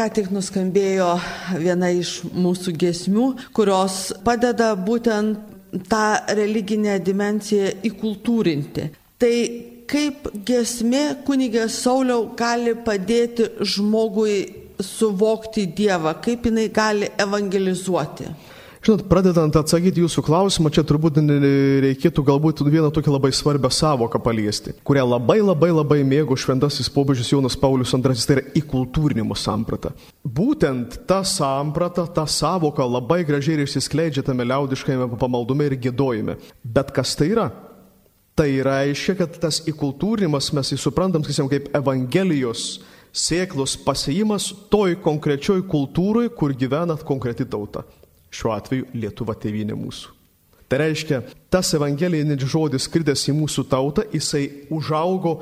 Ką 0.00 0.06
tik 0.16 0.30
nuskambėjo 0.32 1.06
viena 1.60 1.90
iš 1.92 2.22
mūsų 2.32 2.72
gesmių, 2.80 3.24
kurios 3.52 3.96
padeda 4.24 4.70
būtent 4.72 5.82
tą 5.92 6.04
religinę 6.38 6.94
dimenciją 7.04 7.74
įkultūrinti. 7.84 8.86
Tai 9.20 9.34
kaip 9.92 10.30
gesmė 10.48 11.02
kunigė 11.26 11.66
Sauliau 11.68 12.30
gali 12.32 12.72
padėti 12.80 13.50
žmogui 13.60 14.38
suvokti 14.80 15.66
Dievą, 15.68 16.16
kaip 16.24 16.48
jinai 16.48 16.70
gali 16.72 17.12
evangelizuoti? 17.20 18.32
Žinot, 18.80 19.02
pradedant 19.10 19.56
atsakyti 19.60 20.00
jūsų 20.00 20.22
klausimą, 20.24 20.70
čia 20.72 20.80
turbūt 20.88 21.18
reikėtų 21.84 22.22
galbūt 22.24 22.62
vieną 22.64 22.88
tokią 22.96 23.12
labai 23.12 23.28
svarbią 23.36 23.68
savoką 23.76 24.16
paliesti, 24.24 24.72
kurią 24.88 25.02
labai 25.04 25.36
labai 25.42 25.68
labai 25.68 25.98
mėgo 26.08 26.32
šventasis 26.32 26.88
popiežius 26.94 27.28
Jonas 27.34 27.58
Paulius 27.60 27.92
II, 27.92 28.00
tai 28.08 28.38
yra 28.38 28.44
įkultūrinimo 28.56 29.36
samprata. 29.36 29.92
Būtent 30.24 30.96
ta 31.04 31.20
samprata, 31.28 32.06
ta 32.08 32.24
savoka 32.24 32.86
labai 32.88 33.20
gražiai 33.28 33.58
ir 33.58 33.66
išsiskleidžia 33.66 34.24
tame 34.24 34.48
liaudiškajame 34.48 35.10
pamaldume 35.20 35.68
ir 35.68 35.76
gėdojime. 35.76 36.38
Bet 36.64 36.96
kas 36.96 37.12
tai 37.20 37.34
yra? 37.34 37.50
Tai 38.32 38.48
reiškia, 38.64 39.18
kad 39.20 39.36
tas 39.44 39.60
įkultūrinimas 39.68 40.54
mes 40.56 40.72
įsuprantam, 40.72 41.20
sakysim, 41.20 41.52
kaip 41.52 41.68
Evangelijos 41.76 42.78
sėklos 43.12 43.76
pasijimas 43.84 44.54
toj 44.72 44.96
konkrečioj 45.04 45.66
kultūroje, 45.68 46.32
kur 46.32 46.56
gyvena 46.56 46.96
konkreti 47.04 47.44
tauta. 47.44 47.84
Šiuo 48.30 48.54
atveju 48.54 48.88
Lietuva 48.94 49.34
tėvynė 49.38 49.76
mūsų. 49.78 50.16
Tai 50.70 50.78
reiškia, 50.84 51.24
tas 51.50 51.72
evangelinis 51.74 52.44
žodis 52.46 52.86
skridęs 52.86 53.26
į 53.32 53.34
mūsų 53.40 53.64
tautą, 53.72 54.04
jisai 54.14 54.44
užaugo 54.70 55.40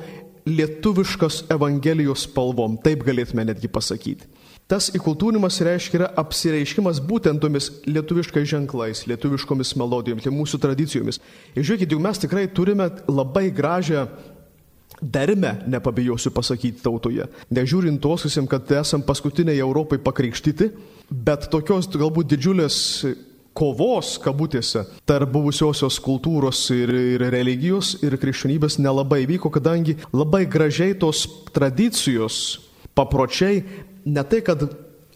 lietuviškas 0.48 1.42
evangelijos 1.52 2.24
spalvom, 2.24 2.78
taip 2.80 3.04
galėtume 3.04 3.44
netgi 3.50 3.68
pasakyti. 3.68 4.24
Tas 4.68 4.90
įkultūrimas 4.92 5.56
reiškia 5.64 5.96
yra 5.96 6.08
apsireiškimas 6.20 6.98
būtent 7.04 7.40
tomis 7.40 7.70
lietuviškais 7.88 8.48
ženklais, 8.50 9.06
lietuviškomis 9.08 9.74
melodijomis, 9.80 10.28
mūsų 10.32 10.60
tradicijomis. 10.60 11.20
Ir 11.56 11.64
žiūrėkit, 11.64 11.94
juk 11.94 12.02
mes 12.04 12.20
tikrai 12.20 12.44
turime 12.52 12.90
labai 13.08 13.46
gražią 13.48 14.04
dermę, 15.02 15.54
nepabijosiu 15.66 16.32
pasakyti 16.34 16.82
tautoje. 16.82 17.28
Nežiūrint 17.54 18.00
tos, 18.02 18.26
kad 18.50 18.70
esam 18.80 19.02
paskutiniai 19.06 19.58
Europai 19.62 19.98
pakrikštyti, 20.02 20.70
bet 21.10 21.48
tokios 21.52 21.88
galbūt 21.94 22.30
didžiulės 22.34 22.78
kovos, 23.58 24.16
kabutėse, 24.22 24.84
tarp 25.08 25.32
buvusiosios 25.34 25.98
kultūros 26.02 26.60
ir, 26.74 26.92
ir 27.16 27.24
religijos 27.34 27.96
ir 28.06 28.14
krikščionybės 28.20 28.78
nelabai 28.78 29.24
vyko, 29.26 29.50
kadangi 29.50 29.96
labai 30.14 30.44
gražiai 30.50 30.94
tos 30.98 31.24
tradicijos, 31.54 32.60
papročiai, 32.98 33.64
ne 34.06 34.22
tai, 34.30 34.44
kad 34.46 34.62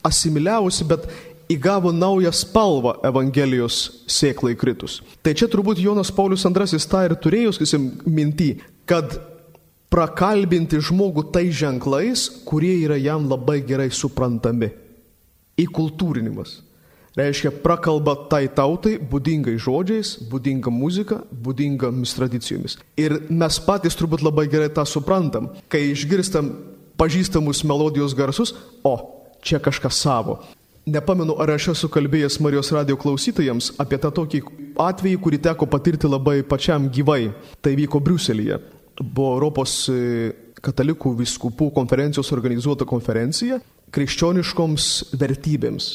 asimiliavusi, 0.03 0.87
bet 0.91 1.07
įgavo 1.53 1.93
naują 1.95 2.33
spalvą 2.35 2.97
Evangelijos 3.07 4.05
sėklai 4.11 4.57
kritus. 4.59 5.01
Tai 5.23 5.35
čia 5.39 5.47
turbūt 5.51 5.83
Jonas 5.83 6.11
Paulius 6.15 6.47
II 6.47 6.83
tą 6.91 7.05
ir 7.07 7.15
turėjo, 7.23 7.55
sakysim, 7.57 7.91
minti, 8.07 8.55
kad 8.89 9.19
prakalbinti 9.93 10.81
žmogų 10.81 11.27
tai 11.35 11.51
ženklais, 11.53 12.29
kurie 12.49 12.75
yra 12.87 12.97
jam 12.97 13.29
labai 13.29 13.61
gerai 13.67 13.91
suprantami. 13.93 14.73
Įkultūrinimas. 15.61 16.63
Reiškia, 17.13 17.51
prakalba 17.61 18.15
tai 18.31 18.47
tautai 18.49 18.95
būdingai 18.97 19.59
žodžiais, 19.61 20.15
būdinga 20.31 20.73
muzika, 20.73 21.19
būdingomis 21.29 22.15
tradicijomis. 22.17 22.79
Ir 22.97 23.19
mes 23.29 23.59
patys 23.61 23.99
turbūt 24.01 24.25
labai 24.25 24.47
gerai 24.49 24.71
tą 24.73 24.87
suprantam, 24.89 25.51
kai 25.69 25.91
išgirstam 25.91 26.49
pažįstamus 26.97 27.61
melodijos 27.69 28.17
garsus, 28.17 28.55
o 28.81 28.97
čia 29.45 29.61
kažkas 29.61 30.01
savo. 30.01 30.41
Nepamenu, 30.89 31.37
ar 31.39 31.53
aš 31.53 31.75
esu 31.77 31.93
kalbėjęs 31.93 32.41
Marijos 32.43 32.73
radio 32.75 32.97
klausytojams 32.99 33.75
apie 33.83 34.01
tą 34.01 34.09
tokį 34.17 34.41
atvejį, 34.81 35.19
kurį 35.21 35.39
teko 35.45 35.69
patirti 35.69 36.09
labai 36.09 36.41
pačiam 36.43 36.89
gyvai. 36.89 37.29
Tai 37.63 37.77
vyko 37.77 38.01
Briuselėje. 38.03 38.59
Buvo 39.03 39.35
Europos 39.37 39.75
katalikų 40.63 41.17
viskupų 41.19 41.73
konferencijos 41.75 42.31
organizuota 42.35 42.87
konferencija 42.89 43.59
krikščioniškoms 43.93 44.89
vertybėms 45.19 45.93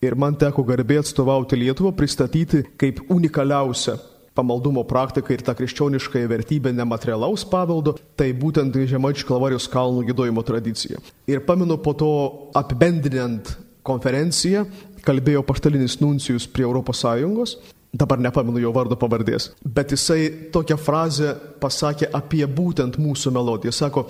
Ir 0.00 0.14
man 0.16 0.32
teko 0.40 0.62
garbė 0.64 0.96
atstovauti 1.02 1.58
Lietuvą, 1.60 1.90
pristatyti 1.92 2.62
kaip 2.80 3.02
unikaliausią 3.12 3.98
pamaldumo 4.36 4.80
praktiką 4.88 5.34
ir 5.34 5.42
tą 5.44 5.52
krikščionišką 5.58 6.22
vertybę 6.30 6.72
nematerialaus 6.72 7.44
paveldo, 7.50 7.92
tai 8.16 8.30
būtent 8.32 8.78
Žemaičių 8.88 9.26
kalvarijos 9.28 9.66
kalnų 9.68 10.06
gėdojimo 10.08 10.44
tradicija. 10.46 11.02
Ir 11.28 11.42
pamenu 11.44 11.76
po 11.84 11.92
to 11.92 12.12
apibendrinant 12.56 13.52
konferenciją, 13.84 14.64
kalbėjo 15.04 15.44
paštalinis 15.44 15.98
nuncijus 16.00 16.48
prie 16.48 16.64
ES, 16.64 17.54
dabar 17.92 18.20
nepamenu 18.22 18.62
jo 18.62 18.72
vardo 18.74 18.96
pavardės, 18.98 19.50
bet 19.64 19.94
jisai 19.94 20.50
tokią 20.54 20.78
frazę 20.78 21.34
pasakė 21.62 22.10
apie 22.14 22.44
būtent 22.46 22.98
mūsų 23.00 23.32
melodiją. 23.34 23.74
Sako, 23.74 24.06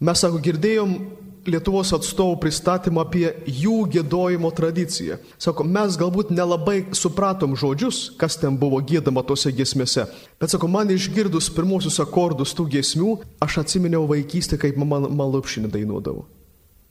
mes, 0.00 0.20
sako, 0.20 0.42
girdėjom 0.44 0.98
Lietuvos 1.44 1.90
atstovų 1.92 2.38
pristatymą 2.40 3.02
apie 3.04 3.26
jų 3.44 3.82
gėdojimo 3.92 4.48
tradiciją. 4.56 5.18
Sako, 5.36 5.66
mes 5.68 5.98
galbūt 6.00 6.30
nelabai 6.32 6.86
supratom 6.96 7.52
žodžius, 7.60 8.14
kas 8.16 8.38
ten 8.40 8.56
buvo 8.56 8.78
gėdama 8.80 9.20
tose 9.28 9.52
giesmėse, 9.52 10.06
bet 10.40 10.54
sako, 10.54 10.70
man 10.72 10.88
išgirdus 10.94 11.50
pirmosius 11.52 12.00
akordus 12.00 12.56
tų 12.56 12.70
giesmių, 12.78 13.10
aš 13.44 13.58
atsiminiau 13.60 14.08
vaikystę, 14.08 14.56
kaip 14.60 14.80
mama 14.80 15.02
malupšinį 15.04 15.68
dainuodavo. 15.76 16.24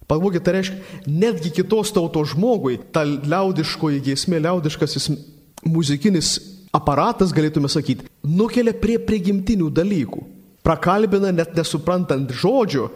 Pagalvokit, 0.06 0.44
tai 0.46 0.60
reiškia, 0.60 0.78
netgi 1.10 1.50
kitos 1.58 1.90
tautos 1.96 2.36
žmogui 2.36 2.78
ta 2.94 3.02
liaudiškoji 3.08 4.04
giesmė, 4.06 4.44
liaudiškasis 4.44 5.10
muzikinis 5.66 6.36
aparatas, 6.74 7.34
galėtume 7.36 7.70
sakyti, 7.70 8.08
nukelia 8.24 8.74
prie 8.74 8.98
prigimtinių 9.00 9.70
dalykų. 9.74 10.26
Prakalbina 10.64 11.32
net 11.36 11.58
nesuprantant 11.58 12.32
žodžio, 12.32 12.90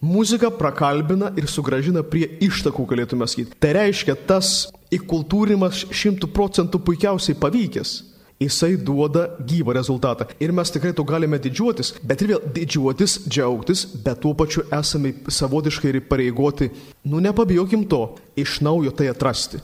Muzika 0.00 0.50
prakalbina 0.50 1.32
ir 1.34 1.48
sugražina 1.50 2.04
prie 2.06 2.28
ištakų, 2.46 2.84
galėtume 2.86 3.26
sakyti. 3.26 3.56
Tai 3.58 3.72
reiškia, 3.74 4.14
tas 4.30 4.68
įkultūrimas 4.94 5.88
šimtų 5.90 6.28
procentų 6.30 6.78
puikiausiai 6.86 7.34
pavykęs. 7.38 7.96
Jisai 8.38 8.76
duoda 8.78 9.24
gyvą 9.42 9.74
rezultatą. 9.74 10.28
Ir 10.38 10.52
mes 10.54 10.70
tikrai 10.70 10.92
to 10.94 11.02
galime 11.02 11.40
didžiuotis, 11.42 11.96
bet 12.06 12.22
ir 12.22 12.30
vėl 12.30 12.44
didžiuotis, 12.54 13.16
džiaugtis, 13.26 13.82
bet 14.04 14.22
tuo 14.22 14.36
pačiu 14.38 14.62
esame 14.70 15.16
savotiškai 15.26 15.90
ir 15.90 16.00
pareigoti, 16.06 16.70
nu 17.10 17.18
nepabijokim 17.18 17.82
to, 17.90 18.04
iš 18.38 18.60
naujo 18.62 18.94
tai 18.94 19.10
atrasti. 19.10 19.58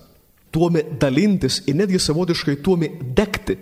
Tuomi 0.54 0.84
dalintis 1.00 1.62
ir 1.66 1.74
netgi 1.74 1.98
savotiškai 1.98 2.60
tuomi 2.62 2.92
degti 3.16 3.56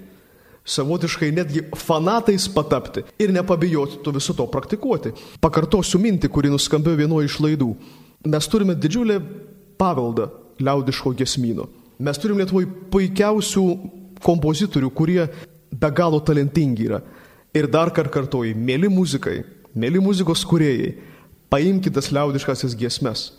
savotiškai 0.65 1.33
netgi 1.35 1.65
fanatais 1.77 2.47
patapti 2.55 3.03
ir 3.19 3.33
nepabijoti 3.35 4.03
to 4.05 4.11
viso 4.15 4.35
to 4.35 4.47
praktikuoti. 4.47 5.13
Pakartosiu 5.43 6.01
mintį, 6.03 6.31
kuri 6.31 6.53
nuskambėjo 6.53 7.01
vienoje 7.03 7.31
iš 7.31 7.39
laidų. 7.43 7.73
Mes 8.31 8.49
turime 8.49 8.77
didžiulį 8.79 9.19
paveldą 9.79 10.29
liaudiško 10.63 11.15
gesmino. 11.19 11.67
Mes 11.99 12.19
turime 12.19 12.43
Lietuvoje 12.43 12.69
puikiausių 12.91 13.65
kompozitorių, 14.23 14.91
kurie 14.95 15.27
be 15.73 15.91
galo 15.91 16.21
talentingi 16.23 16.87
yra. 16.87 17.03
Ir 17.55 17.67
dar 17.69 17.91
kartą 17.93 18.23
kartuoju, 18.23 18.55
mėly 18.57 18.89
muzikai, 18.89 19.43
mėly 19.75 20.01
muzikos 20.01 20.45
kuriejai, 20.49 20.95
paimkite 21.53 22.01
liaudiškasis 22.15 22.77
giesmes 22.79 23.31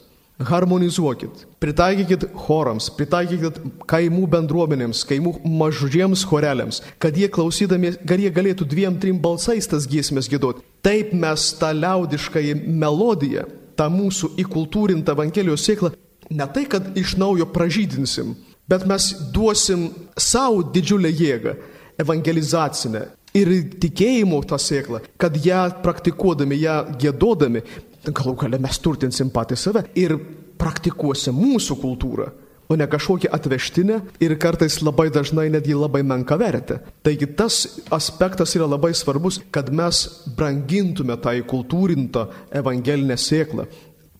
harmonizuokit, 0.47 1.45
pritaikykit 1.63 2.27
chorams, 2.45 2.89
pritaikykit 2.97 3.59
kaimų 3.89 4.27
bendruomenėms, 4.35 5.03
kaimų 5.09 5.35
mažiems 5.59 6.25
choreliams, 6.29 6.81
kad 7.01 7.17
jie 7.17 7.29
klausydami, 7.31 7.93
kad 8.07 8.21
jie 8.21 8.31
galėtų 8.33 8.67
dviem, 8.69 8.99
trim 8.99 9.19
balsais 9.23 9.69
tas 9.69 9.87
giesmės 9.89 10.29
gėdoti. 10.31 10.63
Taip 10.83 11.13
mes 11.15 11.49
tą 11.59 11.71
liaudiškąją 11.77 12.59
melodiją, 12.67 13.45
tą 13.79 13.89
mūsų 13.93 14.33
įkultūrintą 14.43 15.15
Evangelijos 15.15 15.65
sėklą, 15.65 15.93
ne 16.29 16.47
tai, 16.53 16.65
kad 16.69 16.93
iš 16.99 17.15
naujo 17.21 17.47
pražydinsim, 17.53 18.35
bet 18.69 18.85
mes 18.89 19.11
duosim 19.33 19.89
savo 20.17 20.63
didžiulę 20.73 21.11
jėgą, 21.11 21.57
evangelizacinę 22.01 23.07
ir 23.37 23.51
tikėjimo 23.81 24.39
tą 24.49 24.59
sėklą, 24.61 25.01
kad 25.17 25.37
ją 25.45 25.65
praktikuodami, 25.83 26.57
ją 26.61 26.77
gėdodami, 27.01 27.63
galų 28.11 28.35
gale 28.43 28.59
mes 28.59 28.79
turtinsim 28.83 29.31
patys 29.31 29.63
save 29.67 29.85
ir 29.95 30.17
praktikuosim 30.59 31.35
mūsų 31.37 31.77
kultūrą, 31.81 32.27
o 32.71 32.75
ne 32.79 32.87
kažkokią 32.89 33.31
atvežtinę 33.35 33.99
ir 34.23 34.35
kartais 34.41 34.79
labai 34.83 35.09
dažnai 35.13 35.49
netgi 35.51 35.75
labai 35.77 36.03
menką 36.07 36.37
vertę. 36.39 36.79
Taigi 37.03 37.27
tas 37.37 37.63
aspektas 37.93 38.55
yra 38.57 38.67
labai 38.67 38.93
svarbus, 38.95 39.41
kad 39.51 39.71
mes 39.71 40.05
brangintume 40.37 41.17
tą 41.21 41.35
įkultūrintą 41.41 42.27
evangelinę 42.59 43.17
sėklą, 43.19 43.67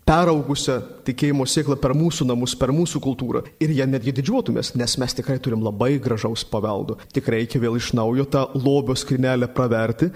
peraugusią 0.04 0.80
tikėjimo 1.08 1.48
sėklą 1.48 1.78
per 1.80 1.96
mūsų 1.96 2.28
namus, 2.28 2.56
per 2.60 2.74
mūsų 2.76 3.00
kultūrą. 3.04 3.46
Ir 3.63 3.72
ją 3.78 3.88
netgi 3.88 4.15
didžiuotumės, 4.19 4.74
nes 4.80 4.98
mes 5.00 5.15
tikrai 5.15 5.39
turim 5.39 5.63
labai 5.63 5.96
gražaus 6.04 6.43
paveldo. 6.43 7.00
Tik 7.15 7.32
reikia 7.32 7.63
vėl 7.63 7.80
iš 7.80 7.93
naujo 7.96 8.28
tą 8.28 8.50
lobio 8.60 8.96
skrinelę 9.00 9.48
praverti 9.56 10.12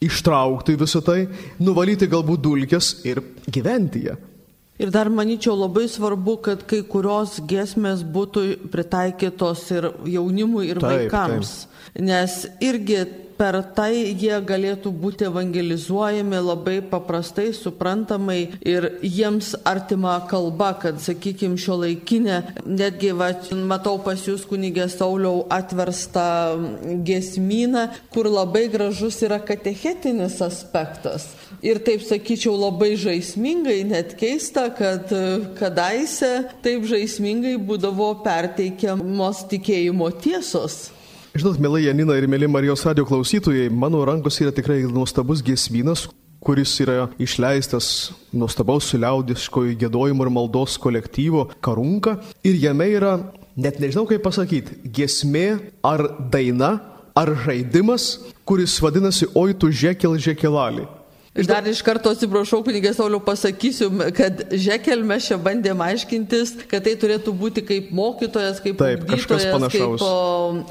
ištraukti 0.00 0.76
visą 0.80 1.02
tai, 1.04 1.24
nuvalyti 1.60 2.08
galbūt 2.10 2.42
dulkes 2.44 2.92
ir 3.08 3.22
gyventi 3.46 4.06
ją. 4.08 4.16
Ir 4.80 4.88
dar 4.88 5.10
manyčiau 5.12 5.58
labai 5.60 5.84
svarbu, 5.92 6.38
kad 6.46 6.62
kai 6.68 6.80
kurios 6.88 7.36
giesmės 7.44 8.00
būtų 8.00 8.44
pritaikytos 8.72 9.66
ir 9.76 9.90
jaunimui, 10.08 10.70
ir 10.72 10.80
taip, 10.80 11.04
vaikams. 11.04 11.50
Taip. 11.66 11.98
Nes 12.06 12.36
irgi 12.64 13.02
per 13.40 13.56
tai 13.72 14.12
jie 14.20 14.36
galėtų 14.44 14.90
būti 15.00 15.24
evangelizuojami 15.30 16.42
labai 16.44 16.76
paprastai, 16.84 17.48
suprantamai 17.56 18.40
ir 18.60 18.86
jiems 19.00 19.54
artima 19.64 20.18
kalba, 20.28 20.74
kad, 20.82 21.00
sakykime, 21.00 21.56
šio 21.60 21.78
laikinė, 21.80 22.40
netgi, 22.68 23.14
va, 23.16 23.30
matau 23.70 23.96
pas 24.04 24.20
jūs 24.28 24.44
kunigė 24.50 24.90
Sauliau 24.92 25.46
atverstą 25.56 26.26
gesmyną, 27.06 27.86
kur 28.12 28.28
labai 28.28 28.66
gražus 28.72 29.22
yra 29.24 29.40
katechetinis 29.40 30.36
aspektas. 30.44 31.30
Ir 31.64 31.80
taip 31.84 32.04
sakyčiau, 32.04 32.54
labai 32.60 32.92
žaismingai, 33.00 33.80
net 33.88 34.14
keista, 34.20 34.68
kad 34.76 35.08
kadaise 35.56 36.32
taip 36.64 36.84
žaismingai 36.88 37.56
būdavo 37.56 38.12
perteikiamos 38.24 39.46
tikėjimo 39.48 40.12
tiesos. 40.20 40.90
Žinot, 41.30 41.60
mėly 41.62 41.84
Janina 41.84 42.16
ir 42.18 42.24
mėly 42.26 42.48
Marijos 42.50 42.82
radio 42.82 43.04
klausytojai, 43.06 43.68
mano 43.70 44.00
rankos 44.02 44.40
yra 44.42 44.50
tikrai 44.50 44.80
nuostabus 44.90 45.44
giesminas, 45.46 46.08
kuris 46.42 46.72
yra 46.82 47.04
išleistas 47.22 48.10
nuostabaus 48.34 48.88
liaudiškojo 48.96 49.76
gėdojimo 49.78 50.26
ir 50.26 50.32
maldos 50.34 50.74
kolektyvo 50.82 51.44
Karunka. 51.62 52.16
Ir 52.42 52.58
jame 52.58 52.88
yra, 52.96 53.12
net 53.54 53.78
nežinau 53.78 54.08
kaip 54.10 54.24
pasakyti, 54.26 54.80
giesmė 54.90 55.60
ar 55.86 56.08
daina, 56.34 56.80
ar 57.14 57.30
žaidimas, 57.46 58.16
kuris 58.42 58.80
vadinasi 58.82 59.30
Oi 59.38 59.54
tu 59.54 59.70
žekel 59.70 60.18
žekelali. 60.18 60.88
Dar 61.30 61.62
iš 61.70 61.78
karto 61.86 62.10
atsiprašau, 62.10 62.58
kunigė 62.66 62.90
Sauliau, 62.90 63.20
pasakysiu, 63.22 63.86
kad 64.18 64.40
žekel 64.50 65.04
mes 65.06 65.28
čia 65.28 65.36
bandėm 65.38 65.78
aiškintis, 65.84 66.56
kad 66.66 66.82
tai 66.82 66.96
turėtų 66.98 67.30
būti 67.38 67.62
kaip 67.62 67.92
mokytojas, 67.94 68.58
kaip 68.64 68.80
Taip, 68.80 69.04
kaip 69.06 70.02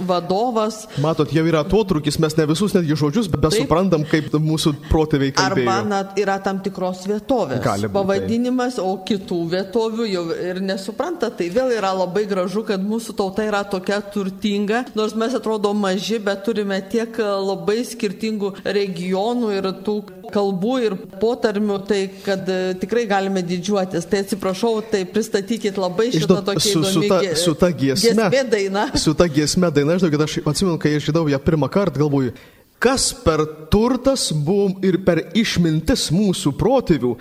vadovas. 0.09 0.81
Matot, 0.99 1.31
jau 1.31 1.45
yra 1.47 1.61
atotrukis, 1.63 2.17
mes 2.19 2.35
ne 2.35 2.47
visus 2.49 2.75
netgi 2.75 2.97
žodžius, 2.99 3.29
bet 3.31 3.45
Taip. 3.45 3.61
suprantam, 3.61 4.03
kaip 4.11 4.27
mūsų 4.35 4.73
protėviai 4.89 5.31
kalbėjo. 5.37 5.69
Arba 5.71 5.77
net 5.87 6.19
yra 6.19 6.35
tam 6.43 6.59
tikros 6.65 7.05
vietovės 7.07 7.63
Gali 7.63 7.87
būt, 7.87 7.95
pavadinimas, 7.95 8.81
o 8.83 8.91
kitų 9.07 9.39
vietovių 9.55 10.09
jau 10.11 10.25
ir 10.43 10.59
nesupranta. 10.59 11.31
Tai 11.39 11.47
vėl 11.55 11.71
yra 11.77 11.93
labai 12.01 12.25
gražu, 12.27 12.65
kad 12.67 12.83
mūsų 12.83 13.15
tauta 13.15 13.47
yra 13.47 13.63
tokia 13.63 14.01
turtinga, 14.11 14.83
nors 14.91 15.15
mes 15.15 15.39
atrodo 15.39 15.71
maži, 15.71 16.19
bet 16.19 16.43
turime 16.43 16.83
tiek 16.91 17.15
labai 17.23 17.79
skirtingų 17.87 18.57
regionų 18.67 19.55
ir 19.55 19.71
tų 19.87 19.97
kalbų 20.33 20.75
ir 20.85 20.95
potarmių, 21.21 21.79
tai 21.89 21.99
kad 22.25 22.47
e, 22.49 22.59
tikrai 22.81 23.05
galime 23.09 23.43
didžiuotis. 23.45 24.07
Tai 24.09 24.23
atsiprašau, 24.23 24.71
tai 24.91 25.03
pristatykit 25.09 25.79
labai 25.79 26.09
šitą 26.15 26.39
tokią 26.47 26.63
su, 26.63 26.83
su, 26.85 27.03
ta, 27.09 27.19
su 27.45 27.55
ta 27.59 27.71
giesme. 27.75 28.29
daina. 28.51 28.87
Su 28.99 29.15
ta 29.17 29.27
giesme 29.31 29.71
daina, 29.73 29.97
žinau, 29.99 30.13
kad 30.15 30.25
aš 30.27 30.39
atsimenu, 30.43 30.79
kai 30.81 30.95
išgirdau 30.97 31.29
ją 31.31 31.41
pirmą 31.43 31.69
kartą, 31.73 32.03
galvoju, 32.03 32.35
kas 32.79 33.11
per 33.25 33.43
turtas 33.71 34.29
buvo 34.31 34.71
ir 34.85 35.01
per 35.05 35.25
išmintis 35.37 36.09
mūsų 36.15 36.55
protėvių, 36.59 37.15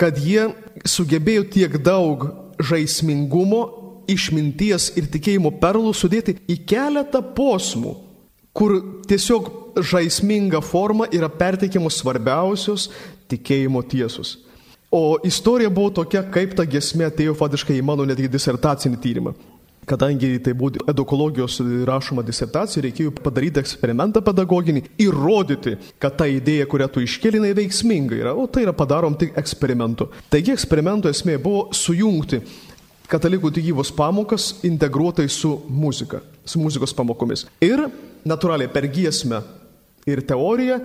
kad 0.00 0.18
jie 0.22 0.48
sugebėjo 0.88 1.48
tiek 1.52 1.76
daug 1.84 2.28
žaismingumo, 2.60 3.64
išminties 4.10 4.90
ir 4.98 5.08
tikėjimo 5.12 5.52
perlų 5.60 5.92
sudėti 5.94 6.36
į 6.50 6.60
keletą 6.68 7.22
posmų, 7.36 7.94
kur 8.52 8.76
tiesiog 9.08 9.50
žaisminga 9.86 10.60
forma 10.60 11.06
yra 11.14 11.28
perteikiamos 11.30 12.00
svarbiausios 12.00 12.88
tikėjimo 13.30 13.82
tiesos. 13.86 14.38
O 14.90 15.20
istorija 15.22 15.70
buvo 15.70 15.92
tokia, 16.00 16.24
kaip 16.34 16.56
ta 16.58 16.66
gesmė 16.66 17.06
atėjo 17.10 17.36
faktiškai 17.38 17.76
į 17.78 17.86
mano 17.86 18.06
netgi 18.08 18.26
disertacinį 18.30 18.98
tyrimą. 19.02 19.34
Kadangi 19.86 20.34
tai 20.44 20.52
buvo 20.54 20.82
edukologijos 20.90 21.56
rašoma 21.88 22.22
disertacija, 22.26 22.82
reikėjo 22.84 23.14
padaryti 23.22 23.62
eksperimentą 23.62 24.20
pedagoginį, 24.22 24.82
įrodyti, 25.02 25.76
kad 26.02 26.18
ta 26.18 26.26
idėja, 26.30 26.66
kurią 26.70 26.90
tu 26.92 27.02
iškelinai, 27.02 27.54
veiksminga 27.56 28.18
yra, 28.18 28.34
o 28.34 28.44
tai 28.50 28.66
yra 28.66 28.74
padarom 28.76 29.16
tik 29.18 29.38
eksperimentu. 29.40 30.10
Taigi 30.30 30.52
eksperimento 30.54 31.10
esmė 31.10 31.38
buvo 31.42 31.70
sujungti 31.74 32.42
katalikų 33.10 33.50
tikybos 33.56 33.90
pamokas 33.94 34.52
integruotai 34.66 35.26
su 35.30 35.56
muzika, 35.66 36.20
su 36.46 36.60
muzikos 36.62 36.94
pamokomis. 36.94 37.46
Ir 37.62 37.88
natūraliai 38.28 38.70
per 38.72 38.88
giesmę 38.90 39.42
ir 40.08 40.22
teoriją 40.26 40.80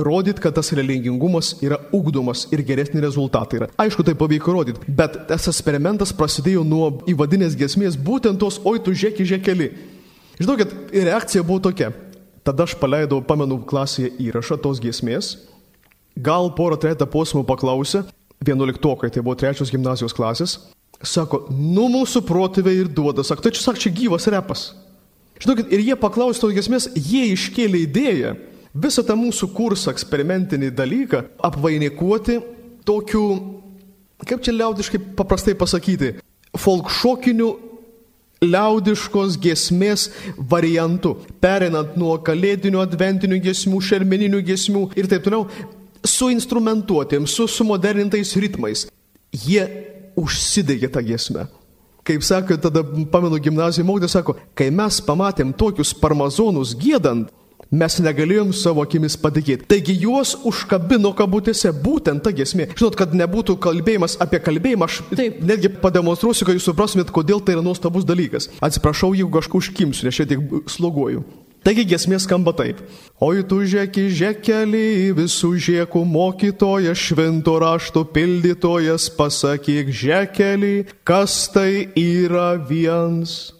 rodyti, 0.00 0.40
kad 0.40 0.54
tas 0.56 0.72
religingumas 0.72 1.54
yra 1.64 1.78
ugdomas 1.92 2.46
ir 2.54 2.62
geresni 2.64 3.02
rezultatai 3.02 3.60
yra. 3.60 3.68
Aišku, 3.80 4.04
tai 4.06 4.14
pavyko 4.18 4.54
rodyti, 4.54 4.84
bet 4.86 5.18
tas 5.28 5.48
eksperimentas 5.50 6.14
prasidėjo 6.16 6.64
nuo 6.66 6.90
įvadinės 7.10 7.56
giesmės, 7.58 7.98
būtent 8.00 8.40
tos 8.40 8.60
oi 8.64 8.80
tu 8.84 8.94
žeki 8.96 9.26
žekeli. 9.34 9.70
Žinokit, 10.40 10.72
reakcija 10.94 11.44
buvo 11.44 11.60
tokia. 11.68 11.92
Tada 12.46 12.64
aš 12.64 12.72
paleidau, 12.80 13.20
pamenu, 13.20 13.60
klasėje 13.68 14.14
įrašą 14.24 14.56
tos 14.64 14.80
giesmės, 14.80 15.34
gal 16.16 16.48
porą 16.56 16.78
tretą 16.80 17.04
posmų 17.04 17.44
paklausė, 17.48 18.06
vienuoliktokai, 18.40 19.10
tai 19.12 19.20
buvo 19.20 19.36
trečios 19.36 19.68
gimnazijos 19.72 20.16
klasės, 20.16 20.56
sako, 21.04 21.44
nu 21.52 21.90
mūsų 21.92 22.22
protėviai 22.28 22.80
ir 22.80 22.88
duoda, 22.96 23.24
sako, 23.26 23.44
tai 23.44 23.52
čia, 23.52 23.66
sako, 23.66 23.82
čia 23.84 23.92
gyvas 23.92 24.28
repas. 24.32 24.70
Žinokit, 25.40 25.70
ir 25.72 25.80
jie 25.80 25.96
paklausė 25.96 26.42
tos 26.42 26.54
giesmės, 26.56 26.90
jie 26.94 27.30
iškėlė 27.32 27.84
idėją 27.86 28.34
visą 28.74 29.04
tą 29.06 29.16
mūsų 29.18 29.50
kursą 29.56 29.94
eksperimentinį 29.94 30.70
dalyką 30.76 31.22
apvainikuoti 31.48 32.38
tokiu, 32.86 33.24
kaip 34.26 34.44
čia 34.44 34.54
liaudiškai 34.54 35.00
paprastai 35.16 35.56
pasakyti, 35.58 36.14
folkšokiniu 36.60 37.50
liaudiškos 38.44 39.36
giesmės 39.40 40.08
variantu, 40.50 41.16
perinant 41.40 41.96
nuo 42.00 42.16
kalėdinių 42.24 42.80
adventinių 42.80 43.40
giesmių, 43.44 43.80
šermeninių 43.84 44.40
giesmių 44.48 44.86
ir 44.96 45.08
taip 45.10 45.26
toliau, 45.26 45.46
su 46.04 46.30
instrumentuotėm, 46.32 47.26
su 47.28 47.48
sumodernintais 47.48 48.32
ritmais. 48.40 48.86
Jie 49.32 49.64
užsidegė 50.18 50.88
tą 50.92 51.04
giesmę. 51.04 51.46
Kaip 52.06 52.24
sako, 52.24 52.56
tada 52.56 52.84
pamenu 53.12 53.38
gimnaziją 53.42 53.84
mokytojas 53.86 54.16
sako, 54.16 54.36
kai 54.56 54.70
mes 54.72 55.00
pamatėm 55.04 55.52
tokius 55.56 55.92
parmazonus 55.96 56.72
gėdant, 56.78 57.28
mes 57.70 57.96
negalėjom 58.02 58.50
savo 58.56 58.82
akimis 58.82 59.16
patikėti. 59.20 59.66
Taigi 59.70 59.94
juos 60.02 60.34
užkabino 60.48 61.12
kabutėse 61.16 61.70
būtent 61.84 62.24
ta 62.24 62.32
gesmė. 62.34 62.70
Žinot, 62.74 62.96
kad 62.98 63.14
nebūtų 63.16 63.56
kalbėjimas 63.62 64.16
apie 64.22 64.40
kalbėjimą, 64.42 64.88
aš 64.88 65.02
Taip. 65.12 65.38
netgi 65.46 65.70
pademonstruosiu, 65.82 66.48
kad 66.48 66.58
jūs 66.58 66.66
suprastumėt, 66.66 67.12
kodėl 67.14 67.42
tai 67.44 67.56
yra 67.56 67.64
nuostabus 67.66 68.08
dalykas. 68.08 68.50
Atsiprašau, 68.64 69.12
jeigu 69.14 69.30
kažkur 69.38 69.62
užkimsiu, 69.62 70.08
nes 70.08 70.18
čia 70.18 70.26
tik 70.30 70.42
sloguoju. 70.70 71.22
Taigi 71.60 71.84
gesmė 71.84 72.16
skamba 72.22 72.54
taip. 72.56 72.78
Oi 73.20 73.42
tu 73.44 73.58
žeki 73.68 74.06
žekeli, 74.16 75.12
visų 75.12 75.52
žiekų 75.60 76.06
mokytojas, 76.08 76.96
švento 76.96 77.58
rašto 77.60 78.06
pildytojas, 78.08 79.10
pasakyk 79.12 79.92
žekeli, 79.92 80.86
kas 81.04 81.50
tai 81.52 81.90
yra 82.00 82.54
viens. 82.56 83.52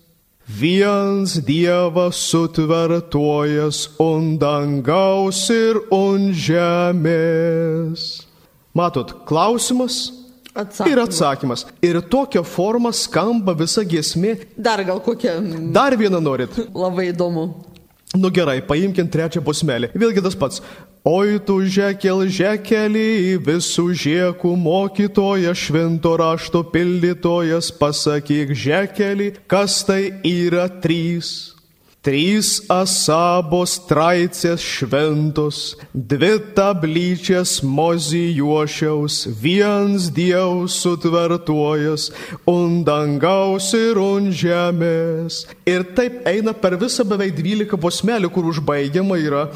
Viens 0.50 1.36
Dievas 1.46 2.18
sutvertojas 2.26 3.84
un 4.02 4.32
dangaus 4.40 5.44
ir 5.52 5.78
un 5.94 6.32
žemės. 6.34 8.24
Matot, 8.74 9.12
klausimas 9.28 10.08
Atsakymas. 10.54 10.90
ir 10.90 10.98
atsakymas. 11.04 11.66
Ir 11.82 12.00
tokia 12.00 12.42
forma 12.42 12.90
skamba 12.90 13.54
visa 13.54 13.84
giesmė. 13.86 14.40
Dar 14.56 14.82
gal 14.82 14.98
kokia 15.04 15.36
Dar 15.70 15.94
vieną 15.94 16.18
norit. 16.22 16.56
labai 16.74 17.12
įdomu. 17.12 17.69
Nu 18.18 18.26
gerai, 18.34 18.58
paimkim 18.66 19.06
trečią 19.06 19.38
posmelį. 19.46 19.92
Vėlgi 19.94 20.22
tas 20.24 20.34
pats. 20.34 20.58
Oi 21.06 21.38
tu 21.46 21.60
žekel 21.62 22.24
žekeli, 22.26 23.38
visų 23.38 23.86
žiekų 24.02 24.50
mokytojas, 24.58 25.62
švento 25.68 26.16
rašto 26.18 26.64
pildytojas, 26.74 27.70
pasakyk 27.78 28.50
žekeli, 28.50 29.30
kas 29.46 29.78
tai 29.86 30.10
yra 30.26 30.66
trys. 30.82 31.59
Trys 32.00 32.62
asabos 32.72 33.74
traicės 33.84 34.62
šventos, 34.64 35.74
dvi 35.92 36.38
tablyčias 36.56 37.58
mozijuošiaus, 37.60 39.18
viens 39.42 40.06
dievs 40.16 40.78
sutvertuojas, 40.80 42.08
un 42.48 42.80
dangaus 42.88 43.68
ir 43.76 44.00
un 44.00 44.32
žemės. 44.32 45.42
Ir 45.68 45.84
taip 45.92 46.24
eina 46.24 46.56
per 46.56 46.80
visą 46.80 47.04
beveik 47.04 47.36
12 47.36 47.76
posmelių, 47.84 48.32
kur 48.32 48.48
užbaigiama 48.48 49.20
yra 49.20 49.50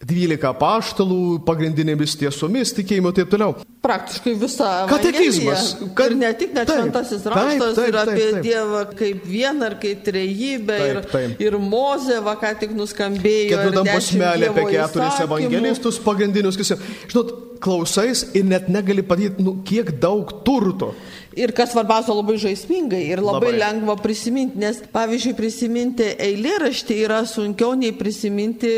12 0.00 0.54
paštalų, 0.56 1.18
pagrindinėmis 1.44 2.14
tiesomis, 2.16 2.70
tikėjimo 2.72 3.10
ir 3.12 3.18
taip 3.18 3.28
toliau. 3.34 3.52
Praktiškai 3.84 4.32
visa 4.40 4.86
Katekizmas. 4.88 5.74
Kad- 5.94 6.12
Ir 6.12 6.16
ne 6.16 6.32
tik 6.32 6.54
net 6.54 6.66
Taip, 6.68 6.78
šventasis 6.80 7.22
taip, 7.22 7.34
raštas 7.34 7.74
taip, 7.76 7.88
ir 7.88 7.92
taip, 7.92 8.08
apie 8.08 8.30
taip. 8.32 8.42
Dievą 8.44 8.96
kaip 8.96 9.24
vieną 9.26 9.62
ar 9.66 9.74
kaip 9.80 10.02
trejybę. 10.04 10.78
Ir, 10.88 11.00
Taip, 11.02 11.10
taip. 11.12 11.40
ir 11.40 11.52
Mozė, 11.58 12.22
va 12.24 12.34
ką 12.36 12.58
tik 12.60 12.70
nuskambėjo. 12.76 13.50
ir 13.50 13.56
Ketvirtam 13.56 13.86
posmelį 13.92 14.48
apie 14.48 14.64
keturis 14.72 15.20
evangelistus 15.20 15.98
pagrindinius. 15.98 16.56
Žinot, 16.56 17.49
klausais 17.60 18.26
ir 18.34 18.44
net 18.48 18.68
negali 18.72 19.02
padėti, 19.06 19.42
nu, 19.44 19.58
kiek 19.66 19.92
daug 20.00 20.30
turto. 20.46 20.94
Ir 21.38 21.52
kas 21.54 21.70
svarbiausia, 21.70 22.10
labai 22.16 22.34
žaismingai 22.42 23.04
ir 23.12 23.20
labai, 23.22 23.52
Labai. 23.52 23.58
lengva 23.60 23.94
prisiminti, 24.02 24.58
nes 24.58 24.80
pavyzdžiui, 24.92 25.36
prisiminti 25.38 26.08
eilėraštį 26.18 26.96
yra 27.04 27.20
sunkiau 27.30 27.76
nei 27.78 27.92
prisiminti 27.94 28.70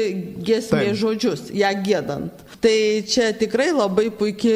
giesmės 0.44 0.98
žodžius, 1.00 1.46
ją 1.56 1.70
gėdant. 1.86 2.42
Tai 2.62 2.74
čia 3.08 3.30
tikrai 3.34 3.70
labai 3.72 4.10
puikia 4.14 4.52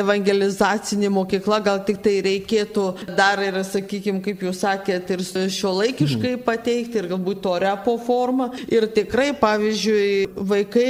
evangelizacinė 0.00 1.10
mokykla, 1.12 1.58
gal 1.66 1.80
tik 1.84 1.98
tai 2.04 2.14
reikėtų 2.24 2.84
dar 3.18 3.42
ir, 3.44 3.58
sakykime, 3.66 4.22
kaip 4.24 4.46
jūs 4.46 4.62
sakėt, 4.62 5.10
ir 5.10 5.24
šio 5.50 5.74
laikiškai 5.80 6.36
Mhm. 6.36 6.44
pateikti, 6.46 7.02
ir 7.02 7.08
galbūt 7.10 7.42
to 7.42 7.58
repo 7.58 7.98
formą. 8.06 8.52
Ir 8.70 8.86
tikrai, 8.86 9.32
pavyzdžiui, 9.34 10.28
vaikai 10.36 10.88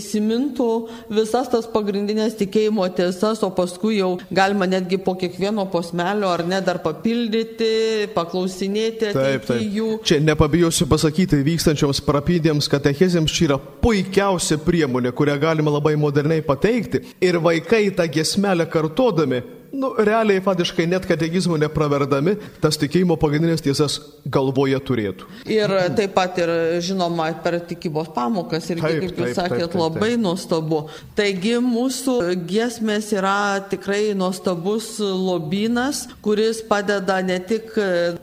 įsimintų 0.00 0.70
visas 1.10 1.48
tas 1.52 1.66
pagrindinės 1.66 2.11
tikėjimo 2.16 2.86
tiesas, 2.96 3.42
o 3.42 3.50
paskui 3.54 3.98
jau 3.98 4.16
galima 4.30 4.66
netgi 4.66 4.98
po 5.02 5.14
kiekvieno 5.18 5.66
posmelio 5.72 6.30
ar 6.32 6.44
ne 6.48 6.60
dar 6.64 6.82
papildyti, 6.84 8.08
paklausinėti 8.14 9.12
Taip, 9.12 9.46
taip. 9.48 9.62
jų. 9.62 9.88
Čia 10.04 10.20
nepabijosiu 10.24 10.88
pasakyti 10.90 11.40
vykstančioms 11.46 12.02
parapydėms 12.06 12.68
katechezėms, 12.72 13.32
čia 13.32 13.48
yra 13.50 13.58
puikiausia 13.58 14.60
priemonė, 14.62 15.14
kurią 15.16 15.38
galima 15.42 15.72
labai 15.74 15.96
moderniai 16.00 16.44
pateikti. 16.44 17.02
Ir 17.22 17.40
vaikai 17.42 17.88
tą 17.96 18.08
gesmelę 18.12 18.68
kartodami 18.70 19.42
nu, 19.72 19.92
realiai, 19.98 20.40
fatiškai 20.44 20.86
net 20.90 21.06
katekizmo 21.08 21.56
nepraverdami, 21.60 22.36
tas 22.62 22.78
tikėjimo 22.80 23.16
pagrindinės 23.20 23.64
tiesas 23.64 23.98
galvoje 24.32 24.78
turėtų. 24.84 25.28
Ir 25.50 25.72
taip 25.96 26.14
pat 26.16 26.38
ir, 26.42 26.52
žinoma, 26.84 27.30
per 27.44 27.58
tikybos 27.68 28.12
pamokas, 28.14 28.68
ir 28.70 28.82
kaip 28.82 29.08
jūs 29.08 29.16
taip, 29.16 29.34
sakėt, 29.38 29.64
taip, 29.64 29.74
taip, 29.74 29.80
labai 29.80 30.12
taip. 30.14 30.24
nuostabu. 30.26 30.82
Taigi 31.18 31.56
mūsų 31.64 32.18
giesmės 32.48 33.12
yra 33.16 33.62
tikrai 33.72 34.12
nuostabus 34.18 34.94
lobynas, 35.00 36.06
kuris 36.24 36.62
padeda 36.68 37.20
ne 37.24 37.40
tik 37.40 37.72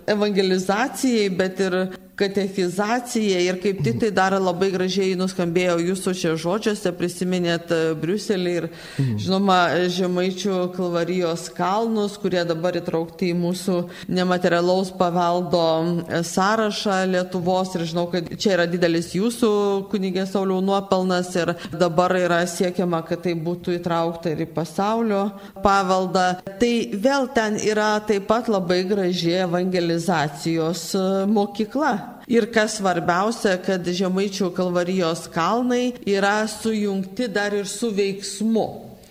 evangelizacijai, 0.09 1.27
bet 1.39 1.65
ir 1.65 1.81
katechizacija 2.19 3.39
ir 3.45 3.59
kaip 3.63 3.81
tik 3.85 3.99
tai 4.01 4.11
dar 4.15 4.35
labai 4.39 4.69
gražiai 4.73 5.15
nuskambėjo 5.19 5.77
jūsų 5.87 6.13
čia 6.19 6.33
žodžiuose, 6.39 6.91
prisiminėt 6.97 7.71
e, 7.71 7.79
Briuselį 7.99 8.55
ir 8.59 8.67
žinoma 8.99 9.59
Žemaičių 9.95 10.57
kalvarijos 10.75 11.47
kalnus, 11.55 12.17
kurie 12.21 12.41
dabar 12.47 12.77
įtraukti 12.79 13.31
į 13.31 13.37
mūsų 13.39 13.77
nematerialaus 14.11 14.91
paveldo 14.99 15.63
e, 15.79 16.21
sąrašą 16.27 16.99
Lietuvos 17.13 17.73
ir 17.77 17.85
žinau, 17.89 18.07
kad 18.11 18.27
čia 18.35 18.55
yra 18.57 18.67
didelis 18.69 19.13
jūsų 19.17 19.51
kunigė 19.91 20.27
Sauliau 20.29 20.59
nuopelnas 20.65 21.31
ir 21.39 21.55
dabar 21.71 22.15
yra 22.19 22.41
siekiama, 22.49 23.01
kad 23.07 23.23
tai 23.25 23.35
būtų 23.39 23.79
įtraukta 23.79 24.33
ir 24.33 24.45
į 24.45 24.51
pasaulio 24.55 25.25
paveldą. 25.63 26.27
Tai 26.59 26.73
vėl 27.07 27.29
ten 27.35 27.59
yra 27.63 27.95
taip 28.05 28.27
pat 28.29 28.51
labai 28.51 28.83
graži 28.89 29.37
evangelizacijos 29.45 30.87
e, 30.99 31.09
mokykla. 31.29 32.08
Ir 32.29 32.49
kas 32.53 32.77
svarbiausia, 32.79 33.57
kad 33.63 33.85
Žemaičių 33.85 34.51
kalvarijos 34.57 35.27
kalnai 35.33 35.93
yra 36.07 36.43
sujungti 36.49 37.29
dar 37.31 37.55
ir 37.57 37.67
su 37.69 37.91
veiksmu. 37.95 38.67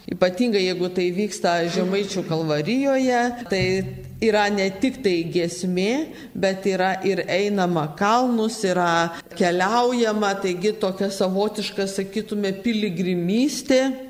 Ypatingai 0.08 0.62
jeigu 0.64 0.88
tai 0.94 1.10
vyksta 1.12 1.58
Žemaičių 1.74 2.22
kalvarijoje, 2.28 3.22
tai 3.50 3.64
yra 4.24 4.46
ne 4.50 4.70
tik 4.80 5.02
tai 5.04 5.20
gesmė, 5.30 5.92
bet 6.34 6.66
yra 6.66 6.94
ir 7.06 7.22
einama 7.28 7.90
kalnus, 7.98 8.62
yra 8.64 9.20
keliaujama, 9.36 10.32
taigi 10.42 10.72
tokia 10.80 11.10
savotiška, 11.12 11.86
sakytume, 11.90 12.54
piligrimystė 12.64 14.07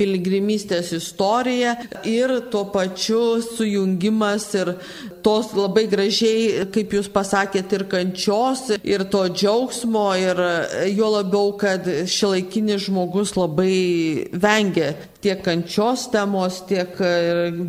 piligrimystės 0.00 0.94
istorija 0.96 1.76
ir 2.08 2.32
tuo 2.52 2.64
pačiu 2.72 3.42
sujungimas 3.44 4.48
ir 4.56 4.72
tos 5.24 5.52
labai 5.52 5.84
gražiai, 5.92 6.66
kaip 6.72 6.96
jūs 6.96 7.10
pasakėt, 7.12 7.76
ir 7.76 7.86
kančios, 7.92 8.70
ir 8.80 9.04
to 9.12 9.26
džiaugsmo, 9.28 10.08
ir 10.16 10.42
jo 10.96 11.12
labiau, 11.18 11.52
kad 11.60 11.86
šilaikinis 12.08 12.88
žmogus 12.88 13.36
labai 13.36 14.28
vengia 14.32 14.94
tiek 15.20 15.42
kančios 15.44 16.06
temos, 16.12 16.60
tiek 16.68 16.96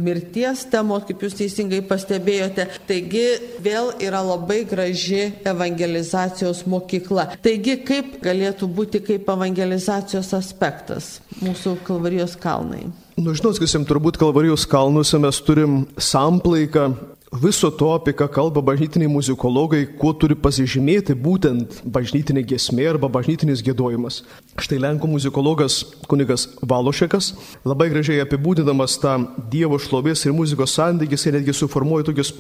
mirties 0.02 0.64
temos, 0.72 1.06
kaip 1.08 1.26
jūs 1.26 1.38
teisingai 1.40 1.82
pastebėjote. 1.88 2.68
Taigi 2.90 3.26
vėl 3.64 3.92
yra 4.04 4.24
labai 4.26 4.62
graži 4.70 5.28
evangelizacijos 5.48 6.64
mokykla. 6.72 7.30
Taigi 7.44 7.78
kaip 7.88 8.20
galėtų 8.24 8.72
būti 8.72 9.04
kaip 9.06 9.30
evangelizacijos 9.36 10.34
aspektas 10.38 11.18
mūsų 11.42 11.78
Kalvarijos 11.88 12.38
kalnai? 12.40 12.86
Nu, 13.22 13.36
žinot, 13.38 13.58
sakysim, 13.58 13.84
turbūt 13.86 14.18
Kalvarijos 14.22 14.64
kalnuose 14.70 15.20
mes 15.22 15.42
turim 15.46 15.82
samplaiką 16.00 16.88
viso 17.32 17.72
to, 17.72 17.94
apie 17.96 18.12
ką 18.13 18.28
kalba 18.28 18.62
bažnytiniai 18.62 19.10
muzikologai, 19.12 19.86
kuo 20.00 20.12
turi 20.12 20.36
pasižymėti 20.36 21.15
būtent 21.15 21.80
bažnytinė 21.88 22.44
gesmė 22.44 22.89
arba 22.91 23.08
bažnytinis 23.08 23.63
gėdojimas. 23.63 24.22
Štai 24.60 24.82
Lenkų 24.84 25.08
muzikologas 25.08 25.82
kunigas 26.12 26.50
Valošekas 26.60 27.32
labai 27.63 27.88
gražiai 27.94 28.20
apibūdinamas 28.26 29.00
tą 29.00 29.15
Dievo 29.52 29.80
šlovės 29.80 30.26
ir 30.26 30.36
muzikos 30.36 30.76
santykis 30.76 31.26
ir 31.26 31.39
netgi 31.39 31.56
suformuoja 31.56 32.10
tokius 32.12 32.34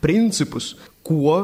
principus, 0.00 0.76
kuo 1.02 1.38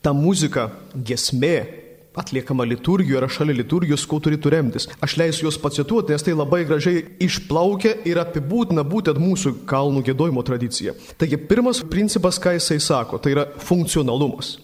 ta 0.00 0.16
muzika, 0.16 0.70
gesmė 0.96 1.83
atliekama 2.14 2.64
liturgijoje 2.68 3.18
yra 3.20 3.28
šalia 3.30 3.56
liturgijos, 3.58 4.06
kuo 4.08 4.20
turėtų 4.22 4.52
remtis. 4.54 4.88
Aš 5.04 5.16
leisiu 5.20 5.48
juos 5.48 5.58
pacituoti, 5.60 6.14
nes 6.14 6.24
tai 6.24 6.34
labai 6.36 6.62
gražiai 6.68 7.04
išplaukia 7.24 7.96
ir 8.08 8.20
apibūdina 8.22 8.84
būtent 8.86 9.18
mūsų 9.20 9.56
kalnų 9.70 10.04
gėdojimo 10.08 10.44
tradiciją. 10.46 10.94
Taigi 11.20 11.40
pirmas 11.50 11.82
principas, 11.90 12.38
ką 12.38 12.54
jisai 12.58 12.78
sako, 12.82 13.18
tai 13.18 13.34
yra 13.34 13.48
funkcionalumas. 13.62 14.56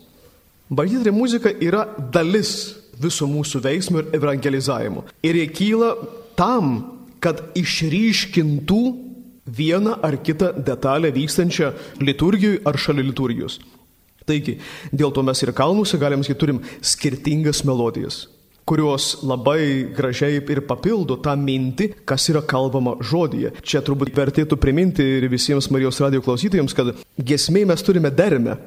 Bažnytinė 0.70 1.14
muzika 1.14 1.50
yra 1.50 1.82
dalis 2.14 2.54
viso 3.00 3.26
mūsų 3.26 3.62
veiksmo 3.64 4.02
ir 4.02 4.16
evangelizavimo. 4.20 5.06
Ir 5.26 5.38
jie 5.40 5.46
kyla 5.50 5.94
tam, 6.38 6.74
kad 7.20 7.42
išryškintų 7.58 8.82
vieną 9.50 9.96
ar 10.06 10.16
kitą 10.22 10.52
detalę 10.66 11.10
vykstančią 11.12 11.72
liturgijoje 12.00 12.62
ar 12.64 12.78
šalia 12.78 13.04
liturgijos. 13.08 13.58
Taigi, 14.28 14.58
dėl 14.92 15.14
to 15.14 15.24
mes 15.26 15.40
ir 15.42 15.54
kalnuose 15.56 15.98
galim 16.00 16.24
sakyti, 16.24 16.40
turim 16.42 16.60
skirtingas 16.82 17.64
melodijas 17.68 18.26
kurios 18.70 19.16
labai 19.26 19.90
gražiai 19.96 20.38
ir 20.38 20.60
papildo 20.62 21.16
tą 21.24 21.34
mintį, 21.34 21.88
kas 22.06 22.28
yra 22.30 22.42
kalbama 22.46 22.94
žodyje. 23.02 23.50
Čia 23.66 23.82
turbūt 23.82 24.14
vertėtų 24.14 24.58
priminti 24.62 25.02
ir 25.16 25.26
visiems 25.32 25.66
Marijos 25.74 25.98
radio 25.98 26.22
klausytojams, 26.22 26.76
kad 26.78 26.92
gesmiai 27.18 27.66
mes 27.66 27.82
turime 27.82 28.12
dermę 28.14 28.60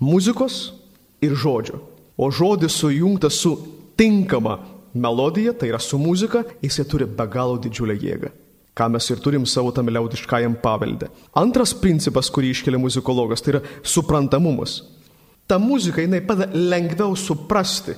muzikos 0.00 0.72
ir 1.20 1.36
žodžio. 1.36 1.82
O 2.16 2.30
žodis 2.32 2.78
sujungtas 2.80 3.36
su 3.44 3.58
tinkama 4.00 4.56
melodija, 4.94 5.52
tai 5.52 5.68
yra 5.72 5.80
su 5.80 6.00
muzika, 6.00 6.46
jisai 6.64 6.88
turi 6.88 7.04
be 7.04 7.28
galo 7.28 7.60
didžiulę 7.60 7.98
jėgą 8.00 8.32
ką 8.78 8.88
mes 8.92 9.10
ir 9.12 9.20
turim 9.20 9.44
savo 9.46 9.72
tam 9.74 9.90
liaudiškajam 9.92 10.56
pavelde. 10.62 11.10
Antras 11.36 11.74
principas, 11.76 12.30
kurį 12.32 12.54
iškelia 12.54 12.80
muzikologas, 12.80 13.44
tai 13.44 13.56
yra 13.56 13.64
suprantamumas 13.84 14.80
ta 15.52 15.58
muzika, 15.58 16.00
jinai 16.00 16.22
padeda 16.24 16.48
lengviau 16.54 17.16
suprasti 17.18 17.92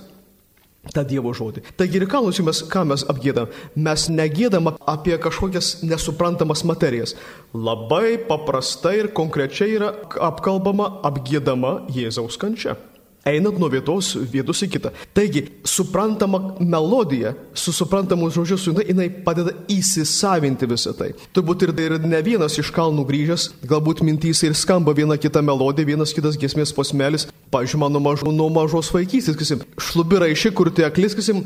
tą 0.93 1.05
Dievo 1.09 1.31
žodį. 1.33 1.63
Taigi 1.79 2.01
ir 2.01 2.05
kalnus 2.11 2.41
mes, 2.45 2.61
ką 2.69 2.83
mes 2.91 3.05
apgėdam? 3.09 3.53
Mes 3.87 4.09
negėdam 4.13 4.73
apie 4.75 5.15
kažkokias 5.23 5.69
nesuprantamas 5.87 6.65
materijas. 6.69 7.15
Labai 7.55 8.19
paprastai 8.29 8.99
ir 9.05 9.13
konkrečiai 9.17 9.79
yra 9.79 9.93
apkalbama, 10.29 10.91
apgėdama 11.09 11.77
Jėzaus 11.95 12.37
kančia 12.41 12.77
einant 13.25 13.59
nuo 13.59 13.71
vietos 13.73 14.13
vietos 14.31 14.63
į 14.65 14.71
kitą. 14.77 14.93
Taigi, 15.17 15.45
suprantama 15.69 16.41
melodija, 16.61 17.35
su 17.57 17.73
suprantamu 17.75 18.31
žodžiu, 18.35 18.59
su 18.61 18.73
jinai, 18.73 18.87
jinai 18.91 19.09
padeda 19.27 19.55
įsisavinti 19.73 20.69
visą 20.71 20.95
tai. 20.97 21.13
Turbūt 21.37 21.67
ir, 21.67 21.75
ir 21.87 21.97
ne 22.05 22.21
vienas 22.25 22.59
iš 22.61 22.73
kalnų 22.75 23.07
grįžęs, 23.09 23.49
galbūt 23.71 24.05
mintys 24.07 24.45
ir 24.47 24.57
skamba 24.59 24.95
viena 24.97 25.19
kita 25.21 25.43
melodija, 25.45 25.89
vienas 25.95 26.15
kitas 26.17 26.39
gesmės 26.41 26.75
posmelis. 26.77 27.29
Pavyzdžiui, 27.55 27.81
mano 27.81 28.03
mažo, 28.03 28.33
nuo 28.35 28.51
mažos 28.53 28.91
vaikystės, 28.95 29.39
kasim, 29.39 29.65
šlubirai 29.79 30.33
ši, 30.37 30.53
kur 30.57 30.73
tie 30.75 30.89
aklis, 30.89 31.15
kasim, 31.17 31.45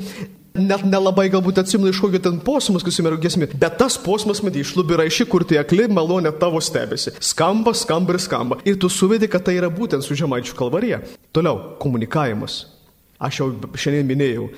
net 0.56 0.84
nelabai 0.86 1.28
galbūt 1.32 1.60
atsimenu 1.62 1.92
iš 1.92 2.00
kokio 2.02 2.20
ten 2.22 2.38
posmas, 2.44 2.84
kas 2.86 2.98
yra 3.02 3.18
gesmė, 3.20 3.50
bet 3.58 3.78
tas 3.80 3.98
posmas, 4.00 4.40
matai, 4.44 4.62
išlubira 4.64 5.06
iš 5.08 5.22
kur 5.30 5.44
tie 5.46 5.60
akli 5.60 5.88
malonė 5.90 6.32
tavo 6.40 6.60
stebėsi. 6.62 7.16
Skamba, 7.24 7.74
skamba 7.76 8.16
ir 8.16 8.22
skamba. 8.22 8.58
Ir 8.68 8.78
tu 8.80 8.90
suvedi, 8.92 9.28
kad 9.30 9.44
tai 9.46 9.58
yra 9.58 9.70
būtent 9.72 10.04
su 10.04 10.16
žemaičių 10.18 10.56
kalvarija. 10.58 11.02
Toliau, 11.36 11.76
komunikavimas. 11.82 12.64
Aš 13.18 13.40
jau 13.40 13.48
šiandien 13.74 14.06
minėjau, 14.06 14.48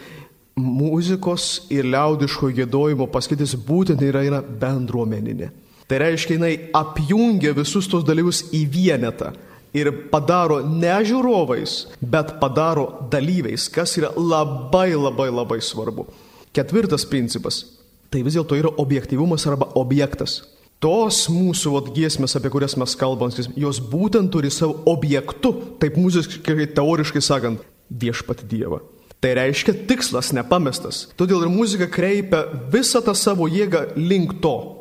muzikos 0.61 1.67
ir 1.73 1.89
liaudiško 1.89 2.51
gėdojimo 2.59 3.09
paskaitis 3.13 3.57
būtent 3.57 4.03
yra, 4.05 4.25
yra 4.27 4.41
bendruomeninė. 4.43 5.51
Tai 5.91 5.99
reiškia, 6.05 6.37
jinai 6.37 6.53
apjungia 6.77 7.55
visus 7.57 7.89
tos 7.91 8.05
dalyvius 8.07 8.45
į 8.55 8.67
vienetą 8.71 9.33
ir 9.77 9.91
padaro 10.11 10.61
ne 10.67 10.95
žiūrovais, 11.07 11.77
bet 12.01 12.37
padaro 12.41 13.07
dalyviais, 13.13 13.69
kas 13.73 13.97
yra 14.01 14.13
labai 14.17 14.93
labai 14.95 15.31
labai 15.31 15.61
svarbu. 15.63 16.07
Ketvirtas 16.53 17.07
principas- 17.07 17.65
tai 18.11 18.23
vis 18.23 18.35
dėlto 18.35 18.59
yra 18.59 18.71
objektivumas 18.77 19.47
arba 19.47 19.71
objektas. 19.75 20.43
Tos 20.81 21.29
mūsų 21.29 21.73
vat, 21.75 21.95
giesmės, 21.95 22.37
apie 22.37 22.49
kurias 22.49 22.77
mes 22.77 22.95
kalbam, 22.97 23.31
jos 23.55 23.79
būtent 23.81 24.31
turi 24.33 24.51
savo 24.51 24.81
objektu, 24.87 25.79
taip 25.79 25.95
muziškai, 25.95 26.75
teoriškai 26.75 27.21
sakant, 27.21 27.61
viešpat 27.93 28.49
Dievą. 28.49 28.81
Tai 29.21 29.35
reiškia 29.35 29.87
tikslas 29.87 30.33
nepamestas. 30.33 31.07
Todėl 31.19 31.43
ir 31.43 31.49
muzika 31.53 31.87
kreipia 31.87 32.47
visą 32.73 33.03
tą 33.05 33.15
savo 33.15 33.45
jėgą 33.45 33.93
link 33.95 34.41
to 34.41 34.80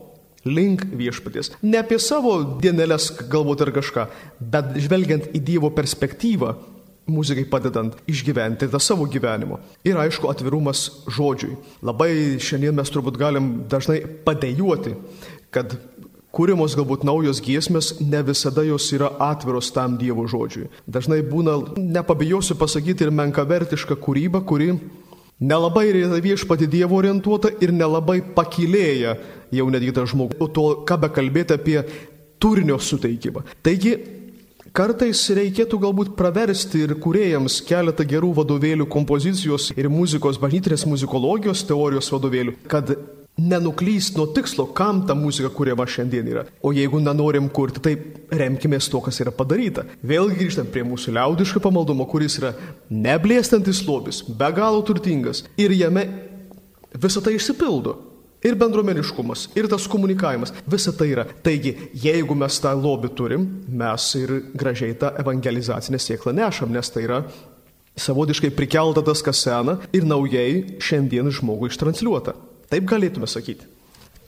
link 0.50 0.84
viešpaties. 1.00 1.54
Ne 1.62 1.80
apie 1.82 2.00
savo 2.02 2.40
dienelės 2.62 3.12
galbūt 3.32 3.64
ar 3.66 3.74
kažką, 3.76 4.10
bet 4.40 4.76
žvelgiant 4.82 5.32
į 5.36 5.44
Dievo 5.52 5.72
perspektyvą, 5.76 6.56
muzikai 7.10 7.46
padedant 7.50 7.96
išgyventi 8.10 8.70
tą 8.70 8.80
savo 8.82 9.08
gyvenimo. 9.10 9.60
Ir 9.88 9.98
aišku, 10.00 10.30
atvirumas 10.30 10.86
žodžiui. 11.10 11.58
Labai 11.86 12.12
šiandien 12.42 12.78
mes 12.78 12.94
turbūt 12.94 13.18
galim 13.20 13.52
dažnai 13.70 14.02
padėjuoti, 14.26 14.96
kad 15.54 15.74
kūrimos 16.36 16.76
galbūt 16.78 17.06
naujos 17.08 17.42
giesmės 17.42 17.96
ne 18.04 18.22
visada 18.26 18.64
jos 18.68 18.88
yra 18.96 19.10
atviros 19.30 19.72
tam 19.74 19.98
Dievo 20.02 20.28
žodžiui. 20.30 20.70
Dažnai 20.88 21.22
būna, 21.26 21.58
nepabijosiu 21.78 22.58
pasakyti, 22.60 23.08
ir 23.08 23.16
menkavertiška 23.16 23.98
kūryba, 24.00 24.44
kuri 24.46 24.76
nelabai 25.40 25.88
yra 25.90 26.22
viešpati 26.22 26.70
Dievo 26.70 27.00
orientuota 27.00 27.52
ir 27.64 27.74
nelabai 27.74 28.20
pakilėja 28.36 29.18
jau 29.56 29.68
netgi 29.72 29.94
tą 29.96 30.06
žmogų. 30.10 30.40
O 30.44 30.48
to, 30.52 30.70
ką 30.88 31.00
be 31.02 31.12
kalbėti 31.14 31.56
apie 31.58 31.82
turinio 32.40 32.80
suteikimą. 32.80 33.44
Taigi, 33.66 33.96
kartais 34.76 35.22
reikėtų 35.36 35.80
galbūt 35.84 36.16
praversti 36.20 36.86
ir 36.86 36.96
kuriejams 37.04 37.60
keletą 37.68 38.06
gerų 38.08 38.34
vadovėlių 38.42 38.90
kompozicijos 38.92 39.72
ir 39.76 39.90
muzikos, 39.92 40.40
bažnytinės 40.42 40.86
muzikologijos 40.90 41.66
teorijos 41.68 42.12
vadovėlių, 42.14 42.56
kad 42.70 42.94
nenuklyst 43.40 44.18
nuo 44.18 44.28
tikslo, 44.36 44.66
kam 44.76 45.06
ta 45.08 45.16
muzika 45.16 45.50
kuriama 45.54 45.86
šiandien 45.88 46.28
yra. 46.28 46.44
O 46.62 46.74
jeigu 46.76 47.00
nenorim 47.00 47.48
kurti, 47.50 47.80
tai 47.80 47.96
remkime 48.36 48.80
to, 48.80 49.00
kas 49.06 49.20
yra 49.24 49.32
padaryta. 49.32 49.86
Vėlgi 50.04 50.40
grįžtant 50.42 50.72
prie 50.74 50.84
mūsų 50.88 51.16
liaudiško 51.16 51.62
pamaldumo, 51.64 52.08
kuris 52.10 52.40
yra 52.42 52.54
neblėstantis 52.92 53.86
lobis, 53.88 54.22
be 54.28 54.52
galo 54.56 54.84
turtingas 54.84 55.46
ir 55.58 55.72
jame 55.72 56.06
visą 57.00 57.24
tai 57.24 57.38
išsipildo. 57.38 58.09
Ir 58.46 58.56
bendruomeniškumas, 58.56 59.50
ir 59.60 59.68
tas 59.68 59.88
komunikavimas, 59.92 60.54
visa 60.70 60.94
tai 60.96 61.10
yra. 61.12 61.26
Taigi, 61.44 61.74
jeigu 61.92 62.38
mes 62.40 62.60
tą 62.64 62.72
lobį 62.78 63.10
turim, 63.18 63.48
mes 63.68 64.06
ir 64.16 64.32
gražiai 64.56 64.96
tą 65.00 65.12
evangelizacinę 65.20 66.00
sėklą 66.00 66.32
nešam, 66.38 66.72
nes 66.72 66.94
tai 66.94 67.04
yra 67.08 67.24
savotiškai 68.00 68.54
prikelta 68.56 69.04
tas, 69.04 69.24
kas 69.26 69.44
sena 69.44 69.76
ir 69.92 70.08
naujai 70.08 70.80
šiandien 70.80 71.28
žmogui 71.36 71.68
ištransliuota. 71.74 72.38
Taip 72.72 72.88
galėtume 72.88 73.28
sakyti. 73.28 73.68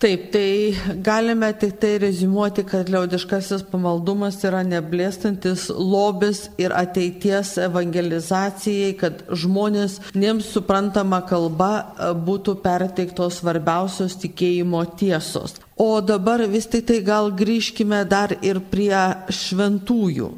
Taip, 0.02 0.32
tai 0.34 0.74
galime 1.06 1.52
tik 1.54 1.76
tai 1.78 2.00
rezimuoti, 2.02 2.64
kad 2.66 2.88
liaudiškasis 2.90 3.62
pamaldumas 3.70 4.40
yra 4.50 4.64
neblėstantis 4.66 5.68
lobis 5.70 6.48
ir 6.58 6.74
ateities 6.74 7.52
evangelizacijai, 7.68 8.96
kad 8.98 9.22
žmonės 9.44 10.00
jiems 10.16 10.50
suprantama 10.56 11.20
kalba 11.30 11.70
būtų 12.18 12.56
perteiktos 12.64 13.38
svarbiausios 13.44 14.18
tikėjimo 14.24 14.82
tiesos. 14.98 15.60
O 15.78 16.02
dabar 16.02 16.48
vis 16.50 16.66
tik 16.66 16.90
tai 16.90 16.98
gal 17.06 17.30
grįžkime 17.38 18.02
dar 18.10 18.34
ir 18.42 18.58
prie 18.74 19.06
šventųjų. 19.30 20.34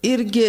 Irgi 0.00 0.48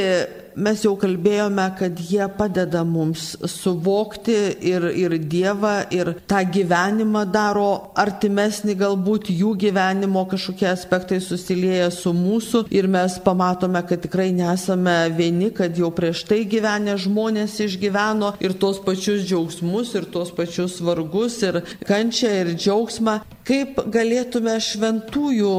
mes 0.56 0.84
jau 0.86 0.94
kalbėjome, 1.00 1.66
kad 1.80 2.00
jie 2.00 2.26
padeda 2.38 2.84
mums 2.88 3.34
suvokti 3.50 4.36
ir, 4.66 4.88
ir 4.96 5.16
Dievą, 5.26 5.76
ir 5.94 6.14
tą 6.30 6.42
gyvenimą 6.52 7.26
daro 7.32 7.92
artimesnį, 8.00 8.76
galbūt 8.80 9.32
jų 9.34 9.56
gyvenimo 9.66 10.26
kažkokie 10.32 10.68
aspektai 10.72 11.20
susilieja 11.24 11.90
su 11.94 12.14
mūsų 12.16 12.66
ir 12.76 12.88
mes 12.92 13.18
pamatome, 13.26 13.82
kad 13.88 14.04
tikrai 14.06 14.32
nesame 14.36 14.96
vieni, 15.16 15.52
kad 15.56 15.76
jau 15.78 15.92
prieš 15.96 16.26
tai 16.30 16.44
gyvenę 16.50 16.98
žmonės 17.02 17.58
išgyveno 17.66 18.36
ir 18.44 18.56
tos 18.62 18.82
pačius 18.86 19.26
džiaugsmus, 19.28 19.96
ir 20.00 20.10
tos 20.14 20.34
pačius 20.36 20.80
vargus, 20.86 21.42
ir 21.46 21.62
kančią, 21.88 22.32
ir 22.44 22.54
džiaugsmą. 22.56 23.20
Kaip 23.46 23.78
galėtume 23.94 24.56
šventųjų 24.64 25.56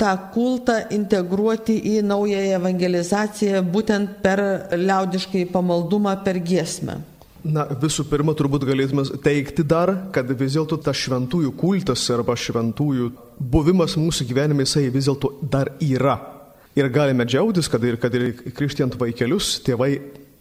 tą 0.00 0.14
kultą 0.34 0.80
integruoti 0.94 1.76
į 1.92 2.00
naująją 2.02 2.56
evangelizaciją 2.58 3.62
būtent 3.62 4.16
per 4.24 4.37
per 4.38 4.78
liaudiškai 4.78 5.46
pamaldumą, 5.52 6.14
per 6.24 6.38
giesmę? 6.44 7.00
Na, 7.48 7.64
visų 7.80 8.04
pirma, 8.10 8.34
turbūt 8.36 8.66
galėtume 8.66 9.04
teikti 9.22 9.62
dar, 9.66 9.92
kad 10.14 10.30
vis 10.38 10.56
dėlto 10.56 10.80
tas 10.82 10.98
šventųjų 10.98 11.52
kultas 11.58 12.02
arba 12.12 12.34
šventųjų 12.36 13.12
buvimas 13.38 13.94
mūsų 13.98 14.26
gyvenime, 14.28 14.66
jisai 14.66 14.88
vis 14.94 15.06
dėlto 15.06 15.30
dar 15.50 15.70
yra. 15.82 16.16
Ir 16.78 16.90
galime 16.94 17.26
džiaugtis, 17.26 17.70
kad 17.70 17.84
ir, 17.86 17.96
kad 18.02 18.14
ir 18.14 18.32
krikštijant 18.54 18.98
vaikelius 18.98 19.56
tėvai 19.66 19.92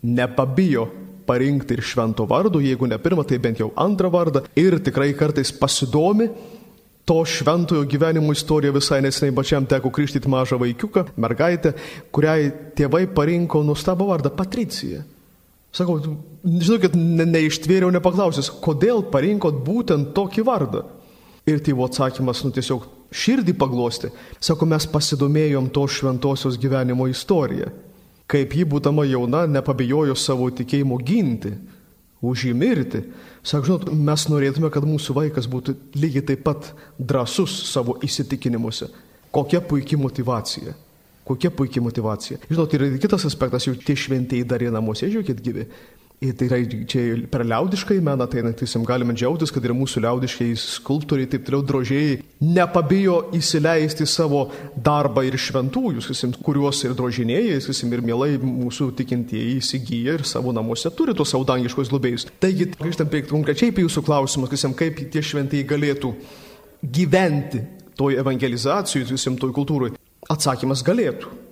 nepabijo 0.06 0.88
parinkti 1.28 1.78
ir 1.78 1.84
švento 1.86 2.26
vardo, 2.30 2.62
jeigu 2.64 2.88
ne 2.90 2.98
pirmą, 3.02 3.26
tai 3.28 3.40
bent 3.44 3.62
jau 3.62 3.72
antrą 3.78 4.12
vardą. 4.14 4.44
Ir 4.58 4.80
tikrai 4.84 5.12
kartais 5.18 5.52
pasidomi 5.54 6.30
to 7.08 7.26
šventojo 7.26 7.86
gyvenimo 7.88 8.34
istorija 8.36 8.74
visai 8.76 9.00
neseniai 9.02 9.36
pačiam 9.36 9.65
teko 9.65 9.89
krikštyti 9.96 10.28
mažą 10.28 10.58
vaikiuką, 10.60 11.06
mergaitę, 11.15 11.72
kuriai 12.12 12.50
tėvai 12.76 13.06
parinko 13.15 13.62
nuostabą 13.63 14.10
vardą 14.10 14.34
Patricija. 14.36 15.06
Sakau, 15.72 16.02
žinokit, 16.43 16.98
ne, 17.00 17.24
neištvėriau 17.32 17.93
nepaklausęs, 17.96 18.50
kodėl 18.63 19.06
parinkot 19.13 19.62
būtent 19.63 20.12
tokį 20.17 20.43
vardą. 20.48 20.84
Ir 21.48 21.62
tėvo 21.63 21.88
atsakymas, 21.88 22.43
nu 22.43 22.52
tiesiog 22.52 22.84
širdį 23.15 23.56
paglosti. 23.56 24.12
Sako, 24.43 24.67
mes 24.67 24.88
pasidomėjom 24.91 25.72
to 25.72 25.86
šventosios 25.88 26.60
gyvenimo 26.60 27.08
istoriją. 27.08 27.72
Kaip 28.28 28.52
ji 28.52 28.67
būdama 28.67 29.08
jauna 29.08 29.46
nepabijojo 29.48 30.15
savo 30.20 30.50
tikėjimo 30.52 31.00
ginti, 31.08 31.54
už 32.21 32.47
jį 32.49 32.53
mirti. 32.58 33.03
Sako, 33.45 33.65
žinot, 33.67 33.88
mes 33.93 34.25
norėtume, 34.32 34.71
kad 34.73 34.86
mūsų 34.88 35.15
vaikas 35.17 35.47
būtų 35.51 35.75
lygiai 35.97 36.25
taip 36.32 36.43
pat 36.47 36.71
drasus 36.97 37.53
savo 37.69 37.97
įsitikinimuose. 38.03 38.89
Kokia 39.34 39.62
puikia 39.62 39.99
motivacija. 40.01 40.73
Kokia 41.27 41.51
puikia 41.51 41.84
motivacija. 41.84 42.39
Žinot, 42.49 42.73
ir 42.73 42.86
kitas 43.03 43.27
aspektas, 43.27 43.67
jau 43.67 43.75
tie 43.75 43.97
šventieji 43.99 44.47
dar 44.47 44.63
jie 44.63 44.71
namuose, 44.73 45.10
žiūrėkit 45.12 45.43
gyvi. 45.43 45.67
Ir 46.17 46.34
tai 46.34 46.47
yra 46.47 46.58
čia 46.89 47.01
per 47.30 47.43
liaudiškai 47.45 47.99
meną, 48.01 48.25
tai 48.25 48.41
naktysim 48.41 48.82
galime 48.89 49.13
džiaugtis, 49.13 49.51
kad 49.53 49.62
ir 49.67 49.75
mūsų 49.77 50.01
liaudiškai 50.01 50.47
skulptoriai, 50.58 51.30
taip 51.30 51.43
toliau 51.45 51.62
drožėjai, 51.69 52.15
nepabijo 52.41 53.19
įsileisti 53.38 54.08
savo 54.10 54.47
darbą 54.73 55.21
ir 55.27 55.38
šventųjų, 55.38 56.01
sakysim, 56.01 56.34
kuriuos 56.41 56.82
ir 56.88 56.97
drožinėjai, 56.97 57.62
sakysim, 57.62 57.93
ir 57.93 58.01
mielai 58.10 58.32
mūsų 58.41 58.89
tikintieji 58.97 59.60
įsigyja 59.60 60.17
ir 60.17 60.25
savo 60.25 60.56
namuose 60.58 60.89
turi 60.97 61.13
tos 61.13 61.36
saudangiškos 61.36 61.93
globėjus. 61.93 62.25
Taigi, 62.41 62.71
grįžtant 62.82 63.13
prie 63.13 63.21
konkrečiai 63.30 63.69
prie 63.69 63.86
jūsų 63.86 64.08
klausimą, 64.10 64.49
sakysim, 64.49 64.73
kaip 64.80 65.06
tie 65.13 65.21
šventieji 65.21 65.69
galėtų 65.69 66.15
gyventi 66.82 67.62
toj 67.97 68.17
evangelizacijoje, 68.23 69.12
sakysim, 69.12 69.38
toj 69.38 69.53
kultūroje. 69.53 69.99
Atsakymas 70.34 70.82
galėtų. 70.82 71.45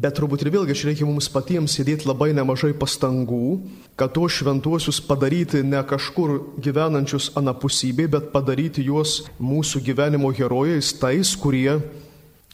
Bet 0.00 0.16
turbūt 0.16 0.40
ir 0.46 0.48
vėlgi 0.54 0.74
čia 0.78 0.86
reikia 0.88 1.04
mums 1.04 1.26
patiems 1.28 1.74
įdėti 1.82 2.06
labai 2.08 2.30
nemažai 2.32 2.70
pastangų, 2.78 3.58
kad 4.00 4.14
tuos 4.16 4.32
šventuosius 4.38 5.00
padaryti 5.04 5.60
ne 5.66 5.82
kažkur 5.84 6.38
gyvenančius 6.62 7.26
anapusybei, 7.36 8.08
bet 8.08 8.30
padaryti 8.32 8.86
juos 8.86 9.18
mūsų 9.36 9.82
gyvenimo 9.84 10.30
herojais, 10.32 10.94
tais, 11.02 11.34
kurie 11.36 11.74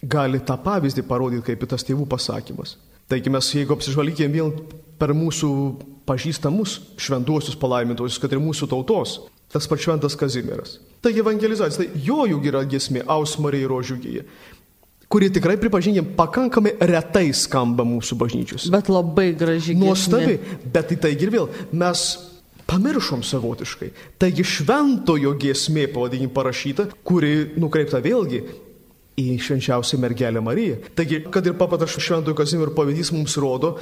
gali 0.02 0.40
tą 0.42 0.56
pavyzdį 0.64 1.06
parodyti, 1.06 1.44
kaip 1.46 1.62
tas 1.70 1.86
tėvų 1.86 2.08
pasakymas. 2.10 2.74
Taigi 3.06 3.30
mes, 3.30 3.52
jeigu 3.54 3.76
apsižvalgykime 3.76 4.34
vien 4.34 4.50
per 4.98 5.14
mūsų 5.14 5.52
pažįstamus 6.08 6.80
šventuosius 6.98 7.58
palaimintuosius, 7.62 8.18
kad 8.22 8.34
ir 8.34 8.42
mūsų 8.42 8.66
tautos, 8.74 9.20
tas 9.54 9.70
pats 9.70 9.86
šventas 9.86 10.18
Kazimieras. 10.18 10.80
Taigi 11.04 11.22
evangelizacija, 11.22 11.84
tai 11.84 12.02
jo 12.02 12.24
juk 12.26 12.50
yra 12.50 12.64
gesmė, 12.66 13.04
aus 13.06 13.36
Marija 13.38 13.70
rožiugyje 13.70 14.26
kuri 15.08 15.30
tikrai, 15.32 15.56
pripažinkim, 15.60 16.12
pakankamai 16.18 16.74
retai 16.80 17.28
skamba 17.36 17.86
mūsų 17.86 18.18
bažnyčios. 18.18 18.70
Bet 18.74 18.90
labai 18.92 19.30
gražiai. 19.38 19.78
Nuostabi, 19.78 20.38
bet 20.72 20.94
į 20.94 21.00
tai 21.02 21.12
ir 21.14 21.32
vėl 21.34 21.50
mes 21.72 22.06
pamiršom 22.66 23.22
savotiškai. 23.26 23.92
Taigi 24.18 24.44
šventojo 24.46 25.36
giesmė, 25.38 25.86
pavadinkim, 25.94 26.32
parašyta, 26.34 26.88
kuri 27.06 27.52
nukreipta 27.60 28.00
vėlgi 28.02 28.42
į 29.16 29.36
švenčiausią 29.40 30.00
mergelę 30.02 30.42
Mariją. 30.44 30.80
Taigi, 30.98 31.22
kad 31.32 31.46
ir 31.46 31.56
papatas 31.58 31.94
šventojo 31.96 32.36
Kazimiero 32.36 32.74
pavyzdys 32.76 33.14
mums 33.14 33.38
rodo 33.40 33.76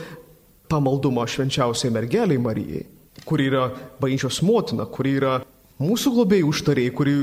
pamaldumą 0.71 1.25
švenčiausiai 1.29 1.93
mergeliai 1.95 2.41
Marijai, 2.41 2.85
kuri 3.25 3.49
yra 3.51 3.67
bažnyčios 4.01 4.43
motina, 4.47 4.87
kuri 4.87 5.17
yra 5.19 5.35
mūsų 5.83 6.15
globėjų 6.19 6.53
užtariai, 6.53 6.93
kuri 6.95 7.17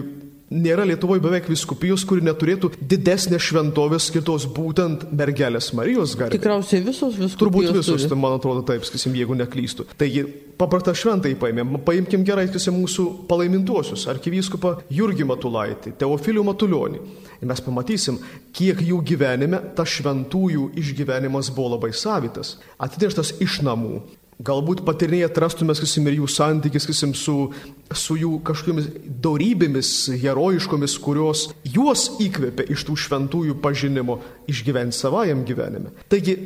nėra 0.51 0.85
Lietuvoje 0.87 1.23
beveik 1.23 1.47
viskupijos, 1.49 2.03
kuri 2.07 2.23
neturėtų 2.25 2.73
didesnės 2.79 3.43
šventovės 3.47 4.09
skirtos 4.11 4.45
būtent 4.51 5.07
mergelės 5.15 5.71
Marijos 5.77 6.17
garbė. 6.19 6.35
Tikriausiai 6.35 6.83
visos 6.83 7.15
viskupijos. 7.15 7.39
Turbūt 7.39 7.71
visos, 7.77 8.05
tai 8.09 8.19
man 8.19 8.35
atrodo 8.37 8.65
taip, 8.67 8.83
sakysim, 8.87 9.15
jeigu 9.17 9.37
neklystų. 9.39 9.87
Taigi, 9.99 10.25
paprastą 10.59 10.93
šventai 10.97 11.33
paėmėm, 11.39 11.79
paimkim 11.87 12.25
gerai, 12.27 12.47
sakysim, 12.49 12.77
mūsų 12.83 13.07
palaimintuosius, 13.31 14.05
arkivyskupą 14.11 14.75
Jurgį 14.93 15.27
Matulaitį, 15.31 15.95
Teofilių 16.01 16.45
Matulionį. 16.51 17.03
Ir 17.41 17.49
mes 17.49 17.63
pamatysim, 17.65 18.19
kiek 18.53 18.83
jų 18.85 18.99
gyvenime 19.07 19.61
tas 19.77 19.89
šventųjų 19.95 20.71
išgyvenimas 20.77 21.49
buvo 21.55 21.77
labai 21.77 21.93
savitas, 21.97 22.57
atidėštas 22.81 23.39
iš 23.41 23.61
namų, 23.65 24.03
Galbūt 24.41 24.81
patirnėje 24.87 25.27
atrastume, 25.27 25.73
sakysim, 25.77 26.07
ir 26.09 26.17
jų 26.21 26.27
santykis, 26.31 26.87
sakysim, 26.87 27.11
su, 27.17 27.35
su 27.93 28.15
jų 28.17 28.39
kažkokiamis 28.47 28.87
darybėmis 29.21 29.91
herojiškomis, 30.23 30.95
kurios 31.03 31.43
juos 31.67 32.07
įkvėpė 32.23 32.65
iš 32.73 32.85
tų 32.87 32.95
šventųjų 33.03 33.59
pažinimo 33.61 34.17
išgyventi 34.49 34.97
savajam 34.97 35.43
gyvenime. 35.45 35.93
Taigi, 36.09 36.37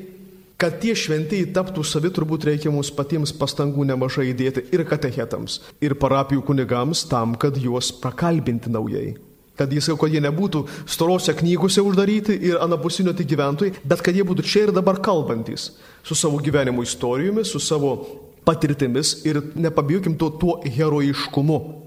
kad 0.59 0.79
tie 0.83 0.95
šventieji 0.97 1.51
taptų 1.55 1.85
savi, 1.87 2.11
turbūt 2.15 2.47
reikia 2.49 2.73
mums 2.73 2.91
patiems 2.95 3.33
pastangų 3.35 3.87
nemažai 3.91 4.29
įdėti 4.33 4.67
ir 4.75 4.83
katechetams, 4.89 5.61
ir 5.83 5.95
parapijų 5.99 6.43
kunigams 6.47 7.05
tam, 7.11 7.37
kad 7.39 7.59
juos 7.59 7.93
prakalbinti 8.01 8.73
naujai. 8.73 9.13
Kad 9.55 9.71
jis, 9.71 9.87
kad 9.95 10.11
jie 10.11 10.19
nebūtų 10.19 10.65
storose 10.83 11.31
knygose 11.37 11.83
uždaryti 11.85 12.35
ir 12.49 12.59
anapusinio 12.59 13.13
tik 13.15 13.29
gyventojai, 13.31 13.77
bet 13.87 14.03
kad 14.03 14.17
jie 14.17 14.25
būtų 14.27 14.43
čia 14.43 14.65
ir 14.65 14.73
dabar 14.75 14.99
kalbantis 14.99 15.69
su 16.03 16.15
savo 16.15 16.41
gyvenimo 16.43 16.83
istorijomis, 16.83 17.53
su 17.55 17.63
savo 17.63 17.95
patirtimis 18.45 19.21
ir 19.25 19.41
nepabijokim 19.55 20.17
to 20.19 20.29
tuo 20.41 20.59
herojiškumu. 20.65 21.85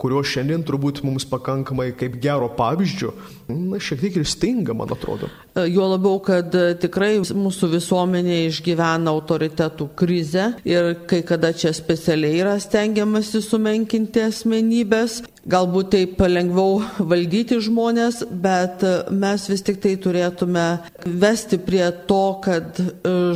kurio 0.00 0.22
šiandien 0.24 0.62
turbūt 0.64 1.02
mums 1.04 1.26
pakankamai 1.28 1.90
kaip 1.98 2.14
gero 2.22 2.48
pavyzdžio, 2.56 3.10
na, 3.50 3.76
šiek 3.82 4.00
tiek 4.00 4.14
ir 4.16 4.24
stinga, 4.28 4.72
man 4.76 4.88
atrodo. 4.94 5.28
E, 5.52 5.66
juo 5.68 5.90
labiau, 5.92 6.20
kad 6.24 6.54
e, 6.56 6.72
tikrai 6.80 7.18
mūsų 7.20 7.68
visuomenė 7.74 8.38
išgyvena 8.46 9.12
autoritetų 9.12 9.90
krizę 10.00 10.46
ir 10.68 10.94
kai 11.10 11.20
kada 11.28 11.52
čia 11.52 11.74
specialiai 11.76 12.40
yra 12.40 12.56
stengiamasi 12.62 13.42
sumenkinti 13.44 14.24
asmenybės 14.24 15.20
Galbūt 15.48 15.88
taip 15.94 16.18
lengviau 16.28 16.82
valdyti 17.00 17.56
žmonės, 17.64 18.20
bet 18.28 18.82
mes 19.08 19.46
vis 19.48 19.62
tik 19.64 19.78
tai 19.80 19.94
turėtume 19.96 20.64
vesti 21.06 21.56
prie 21.64 21.86
to, 22.08 22.24
kad 22.44 22.76
e, 22.76 22.90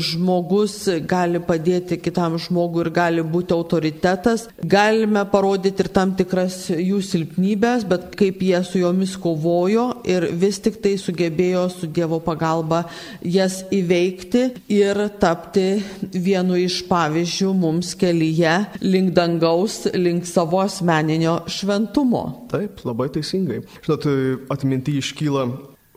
žmogus 0.05 0.77
gali 1.09 1.41
padėti 1.41 1.97
kitam 2.05 2.37
žmogui 2.37 2.83
ir 2.85 2.91
gali 2.93 3.25
būti 3.25 3.57
autoritetas. 3.57 4.51
Galime 4.61 5.23
parodyti 5.33 5.87
ir 5.87 5.91
tam 5.97 6.13
tikras 6.19 6.67
jų 6.69 7.01
silpnybės, 7.01 7.87
bet 7.89 8.13
kaip 8.21 8.45
jie 8.45 8.61
su 8.69 8.83
jomis 8.83 9.17
kovojo 9.17 9.87
ir 10.05 10.29
vis 10.37 10.61
tik 10.61 10.83
tai 10.85 10.99
sugebėjo 11.01 11.65
su 11.73 11.89
Dievo 11.95 12.21
pagalba 12.21 12.83
jas 13.25 13.63
įveikti 13.73 14.45
ir 14.77 15.07
tapti 15.23 15.81
vienu 16.13 16.61
iš 16.67 16.83
pavyzdžių 16.91 17.57
mums 17.65 17.97
kelyje 17.97 18.59
link 18.85 19.17
dangaus, 19.17 19.87
link 19.97 20.29
savo 20.29 20.61
asmeninio 20.67 21.41
šventumo 21.49 21.94
šventumo. 21.95 22.49
Taip, 22.51 22.85
labai 22.85 23.09
teisingai. 23.09 23.63
Žinot, 23.85 24.09
atminti 24.51 24.99
iškyla 24.99 25.47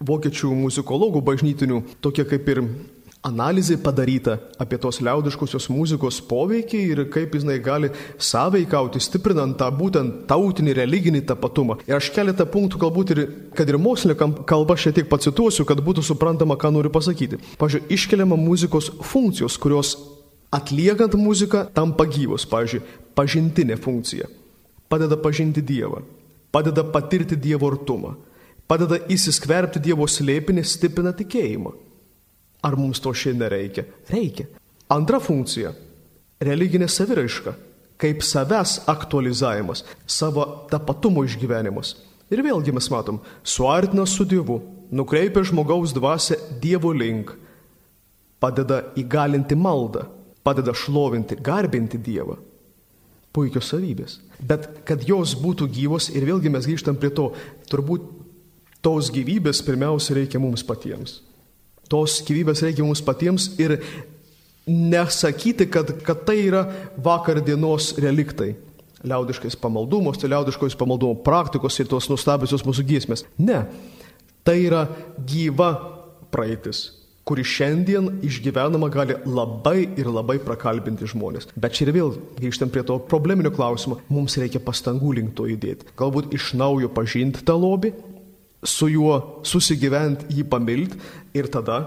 vokiečių 0.06 0.54
muzikologų 0.54 1.24
bažnytinių 1.26 1.82
tokia 2.02 2.26
kaip 2.26 2.48
ir 2.50 2.62
analizė 3.26 3.80
padaryta 3.82 4.38
apie 4.62 4.78
tos 4.78 5.02
liaudiškosios 5.02 5.68
muzikos 5.74 6.22
poveikį 6.22 6.82
ir 6.91 7.02
kaip 7.10 7.34
jis 7.34 7.43
gali 7.66 7.89
sąveikauti, 8.18 9.02
stiprinant 9.02 9.58
tą 9.58 9.72
būtent 9.74 10.28
tautinį 10.30 10.78
religinį 10.78 11.26
tapatumą. 11.26 11.80
Ir 11.88 11.98
aš 11.98 12.12
keletą 12.14 12.45
punktų 12.45 12.78
galbūt 12.78 13.16
ir, 13.16 13.24
kad 13.58 13.68
ir 13.68 13.78
mokslininkai 13.82 14.45
kalba 14.45 14.78
šiek 14.78 14.95
tiek 14.95 15.10
pacituosiu, 15.10 15.66
kad 15.66 15.82
būtų 15.82 16.06
suprantama, 16.06 16.56
ką 16.56 16.72
noriu 16.72 16.93
pasakyti. 16.93 17.41
Pavyzdžiui, 17.58 17.88
iškeliama 17.89 18.38
muzikos 18.38 18.93
funkcijos, 19.02 19.58
kurios 19.58 19.98
atliekant 20.54 21.18
muziką 21.18 21.68
tampa 21.74 22.06
gyvos. 22.06 22.45
Pavyzdžiui, 22.48 22.86
pažintinė 23.18 23.82
funkcija 23.82 24.30
padeda 24.89 25.17
pažinti 25.17 25.61
Dievą, 25.61 26.01
padeda 26.51 26.83
patirti 26.83 27.35
Dievo 27.35 27.69
artumą, 27.71 28.15
padeda 28.67 28.99
įsiskverbti 29.11 29.81
Dievo 29.83 30.07
slėpinį, 30.07 30.63
stiprina 30.63 31.13
tikėjimą. 31.15 31.73
Ar 32.65 32.75
mums 32.79 32.99
to 33.03 33.13
šiandien 33.13 33.51
reikia? 33.51 33.85
Reikia. 34.09 34.47
Antra 34.89 35.19
funkcija- 35.19 35.73
religinė 36.47 36.88
saviraiška, 36.88 37.53
kaip 37.97 38.21
savęs 38.21 38.85
aktualizavimas, 38.88 39.83
savo 40.05 40.67
tapatumo 40.71 41.23
išgyvenimas. 41.23 41.95
Ir 42.29 42.43
vėlgi 42.43 42.73
mes 42.73 42.89
matom, 42.89 43.19
suartina 43.43 44.05
su 44.05 44.25
Dievu, 44.25 44.61
nukreipia 44.91 45.43
žmogaus 45.43 45.93
dvasę 45.93 46.59
Dievo 46.59 46.91
link, 46.93 47.35
padeda 48.39 48.83
įgalinti 48.95 49.55
maldą, 49.55 50.07
padeda 50.43 50.71
šlovinti, 50.71 51.35
garbinti 51.41 51.97
Dievą 51.97 52.38
puikios 53.38 53.69
savybės. 53.71 54.17
Bet 54.41 54.67
kad 54.88 55.05
jos 55.05 55.35
būtų 55.38 55.69
gyvos 55.77 56.09
ir 56.13 56.25
vėlgi 56.25 56.51
mes 56.53 56.65
grįžtam 56.65 56.97
prie 56.97 57.11
to, 57.13 57.29
turbūt 57.69 58.09
tos 58.85 59.11
gyvybės 59.13 59.61
pirmiausia 59.65 60.17
reikia 60.17 60.41
mums 60.41 60.65
patiems. 60.65 61.21
Tos 61.91 62.19
gyvybės 62.27 62.63
reikia 62.65 62.85
mums 62.85 63.03
patiems 63.05 63.51
ir 63.61 63.77
nesakyti, 64.67 65.69
kad, 65.71 65.93
kad 66.03 66.25
tai 66.27 66.41
yra 66.49 66.65
vakar 67.03 67.39
dienos 67.45 67.93
reliktai. 68.01 68.55
Liaudiškais 69.07 69.55
pamaldumos, 69.61 70.17
tai 70.19 70.31
liaudiškos 70.33 70.75
pamaldumo 70.75 71.21
praktikos 71.23 71.77
ir 71.79 71.88
tos 71.88 72.09
nustabiosios 72.09 72.65
mūsų 72.65 72.83
giesmės. 72.89 73.23
Ne, 73.38 73.61
tai 74.43 74.57
yra 74.65 74.88
gyva 75.29 75.69
praeitis 76.33 76.88
kuri 77.28 77.43
šiandien 77.43 78.09
išgyvenama 78.23 78.88
gali 78.93 79.17
labai 79.28 79.89
ir 79.99 80.07
labai 80.07 80.38
prakalbinti 80.43 81.09
žmonės. 81.11 81.49
Bet 81.59 81.75
čia 81.75 81.88
ir 81.88 81.93
vėl 81.97 82.15
grįžtam 82.39 82.71
prie 82.71 82.86
to 82.88 82.97
probleminio 83.11 83.51
klausimo, 83.55 83.99
mums 84.07 84.38
reikia 84.39 84.63
pastangų 84.63 85.17
link 85.19 85.36
to 85.36 85.47
judėti. 85.49 85.91
Galbūt 85.99 86.32
iš 86.38 86.53
naujo 86.59 86.89
pažinti 86.95 87.43
tą 87.47 87.57
lobį, 87.59 87.93
su 88.63 88.89
juo 88.89 89.43
susigyventi, 89.45 90.32
jį 90.34 90.47
pamilti 90.49 90.99
ir 91.38 91.51
tada 91.51 91.82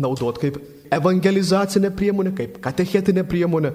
naudot 0.00 0.38
kaip 0.40 0.58
evangelizacinė 0.90 1.92
priemonė, 1.94 2.32
kaip 2.36 2.56
katechetinė 2.64 3.24
priemonė. 3.28 3.74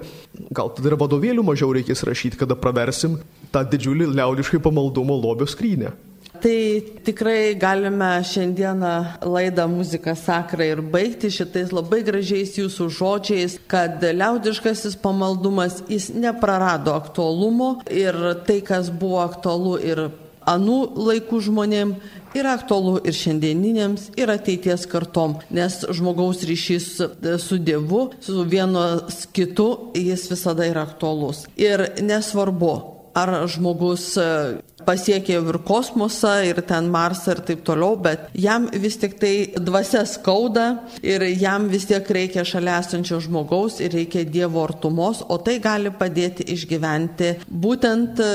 Gal 0.54 0.72
tada 0.76 0.90
ir 0.90 0.98
vadovėlių 1.00 1.44
mažiau 1.46 1.70
reikės 1.76 2.04
rašyti, 2.08 2.40
kada 2.42 2.58
praversim 2.58 3.18
tą 3.54 3.62
didžiulį 3.70 4.10
liaudiškai 4.18 4.60
pamaldumo 4.64 5.16
lobio 5.16 5.48
skrynę. 5.48 5.94
Tai 6.42 6.82
tikrai 7.06 7.54
galime 7.58 8.10
šiandieną 8.24 8.92
laidą 9.22 9.66
muziką 9.68 10.14
sakrą 10.18 10.66
ir 10.66 10.82
baigti 10.82 11.30
šitais 11.32 11.72
labai 11.74 12.02
gražiais 12.06 12.56
jūsų 12.58 12.88
žodžiais, 12.98 13.56
kad 13.70 14.02
liaudiškasis 14.02 14.98
pamaldumas 15.02 15.82
jis 15.88 16.10
neprarado 16.14 16.94
aktualumo 16.98 17.76
ir 17.90 18.18
tai, 18.48 18.60
kas 18.66 18.90
buvo 18.90 19.22
aktualu 19.24 19.76
ir 19.80 20.06
anų 20.46 20.78
laikų 21.08 21.40
žmonėm, 21.48 21.94
yra 22.36 22.54
aktualu 22.56 23.00
ir 23.06 23.16
šiandieninėms, 23.16 24.10
ir 24.18 24.30
ateities 24.32 24.86
kartom, 24.90 25.38
nes 25.50 25.80
žmogaus 25.90 26.44
ryšys 26.46 26.90
su 27.42 27.58
Dievu, 27.58 28.10
su 28.22 28.44
vienas 28.46 29.24
kitu, 29.34 29.92
jis 29.96 30.28
visada 30.30 30.68
yra 30.68 30.86
aktualus. 30.86 31.46
Ir 31.58 31.88
nesvarbu, 32.02 32.74
ar 33.16 33.32
žmogus 33.50 34.12
e, 34.20 34.26
pasiekė 34.86 35.38
ir 35.40 35.58
kosmosą, 35.66 36.34
ir 36.46 36.60
ten 36.68 36.90
Marsą 36.92 37.34
ir 37.34 37.42
taip 37.48 37.64
toliau, 37.66 37.96
bet 38.00 38.28
jam 38.36 38.68
vis 38.72 38.98
tik 39.00 39.16
tai 39.22 39.34
dvasia 39.56 40.04
skauda 40.08 40.66
ir 41.02 41.24
jam 41.40 41.70
vis 41.72 41.88
tiek 41.88 42.06
reikia 42.18 42.44
šalia 42.46 42.78
esančio 42.84 43.20
žmogaus 43.24 43.80
ir 43.80 43.96
reikia 43.96 44.26
Dievo 44.28 44.62
artumos, 44.66 45.24
o 45.28 45.40
tai 45.42 45.58
gali 45.64 45.92
padėti 45.94 46.46
išgyventi 46.54 47.32
būtent 47.50 48.22
e, 48.22 48.32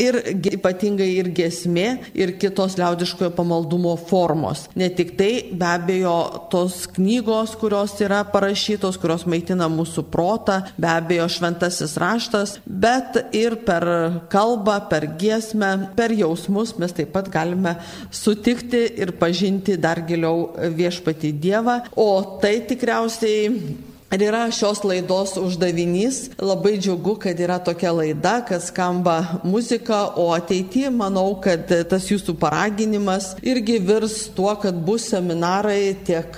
ir 0.00 0.18
ypatingai 0.52 1.08
ir 1.18 1.28
gesmė, 1.34 1.86
ir 2.16 2.34
kitos 2.40 2.76
liaudiškojo 2.80 3.32
pamaldumo 3.36 3.94
formos. 4.08 4.66
Ne 4.78 4.88
tik 4.94 5.14
tai, 5.18 5.30
be 5.52 5.68
abejo, 5.68 6.16
tos 6.52 6.86
knygos, 6.96 7.54
kurios 7.60 7.94
yra 8.02 8.22
parašytos, 8.32 8.98
kurios 9.02 9.26
maitina 9.30 9.68
mūsų 9.72 10.06
protą, 10.12 10.60
be 10.80 10.90
abejo, 10.90 11.28
šventasis 11.32 11.96
raštas, 12.00 12.56
bet 12.66 13.20
ir 13.36 13.60
per 13.66 13.86
kalbą, 14.32 14.78
per 14.90 15.08
giesmę, 15.20 15.72
per 15.98 16.14
jausmus 16.16 16.76
mes 16.80 16.94
taip 16.96 17.12
pat 17.14 17.30
galime 17.32 17.76
sutikti 18.12 18.84
ir 19.02 19.14
pažinti 19.20 19.78
dar 19.80 20.02
giliau 20.08 20.50
viešpati 20.76 21.32
Dievą. 21.42 21.78
O 21.98 22.38
tai 22.42 22.58
tikriausiai 22.68 23.91
Ir 24.12 24.20
yra 24.26 24.42
šios 24.52 24.82
laidos 24.84 25.38
uždavinys. 25.40 26.16
Labai 26.36 26.74
džiugu, 26.76 27.14
kad 27.16 27.38
yra 27.40 27.56
tokia 27.64 27.94
laida, 27.96 28.42
kad 28.44 28.60
skamba 28.62 29.40
muzika, 29.44 30.10
o 30.16 30.26
ateityje 30.36 30.90
manau, 30.92 31.38
kad 31.40 31.70
tas 31.88 32.10
jūsų 32.10 32.34
paraginimas 32.36 33.30
irgi 33.40 33.78
virs 33.80 34.26
tuo, 34.36 34.50
kad 34.60 34.76
bus 34.84 35.06
seminarai 35.14 35.94
tiek 36.04 36.36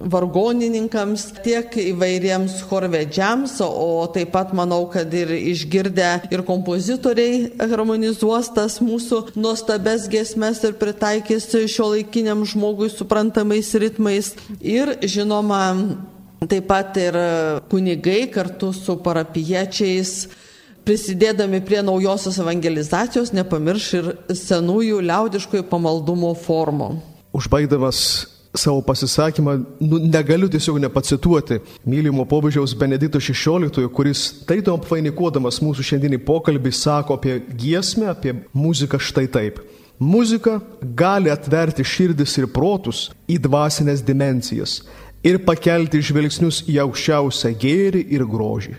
vargonininkams, 0.00 1.28
tiek 1.44 1.76
įvairiems 1.84 2.56
chorvedžiams, 2.66 3.60
o 3.62 4.08
taip 4.14 4.32
pat 4.34 4.50
manau, 4.50 4.88
kad 4.90 5.14
ir 5.14 5.30
išgirdę 5.36 6.08
ir 6.34 6.42
kompozitoriai 6.48 7.52
harmonizuos 7.62 8.50
tas 8.58 8.80
mūsų 8.82 9.36
nuostabes 9.38 10.08
gesmes 10.10 10.64
ir 10.66 10.74
pritaikys 10.82 11.46
šio 11.70 11.92
laikiniam 11.92 12.42
žmogui 12.42 12.90
suprantamais 12.90 13.70
ritmais. 13.78 14.32
Ir 14.58 14.96
žinoma, 15.06 15.62
Taip 16.50 16.66
pat 16.68 16.96
ir 17.00 17.16
kunigai 17.70 18.26
kartu 18.32 18.72
su 18.76 18.96
parapiečiais 19.04 20.14
prisidėdami 20.84 21.62
prie 21.64 21.80
naujosios 21.84 22.36
evangelizacijos 22.42 23.32
nepamirš 23.32 23.88
ir 24.00 24.12
senųjų 24.36 25.00
liaudiškojų 25.08 25.66
pamaldumo 25.70 26.34
formų. 26.36 26.90
Užbaigdamas 27.34 28.00
savo 28.54 28.82
pasisakymą, 28.86 29.56
nu, 29.80 29.98
negaliu 29.98 30.48
tiesiog 30.48 30.78
nepacituoti 30.84 31.58
mylimo 31.86 32.26
popiežiaus 32.28 32.74
Benedito 32.78 33.18
XVI, 33.18 33.88
kuris 33.90 34.26
taito 34.46 34.74
apvainikuodamas 34.78 35.58
mūsų 35.64 35.86
šiandienį 35.88 36.20
pokalbį 36.26 36.74
sako 36.74 37.18
apie 37.18 37.40
giesmę, 37.58 38.12
apie 38.12 38.36
muziką 38.54 39.00
štai 39.00 39.26
taip. 39.26 39.58
Muzika 39.98 40.58
gali 40.82 41.30
atverti 41.30 41.86
širdis 41.86 42.36
ir 42.38 42.48
protus 42.50 43.08
į 43.30 43.40
dvasinės 43.42 44.02
dimencijas 44.06 44.80
ir 45.24 45.40
pakelti 45.46 46.02
žvilgsnius 46.04 46.62
į 46.68 46.78
aukščiausią 46.84 47.54
gėrį 47.60 48.04
ir 48.14 48.24
grožį. 48.28 48.76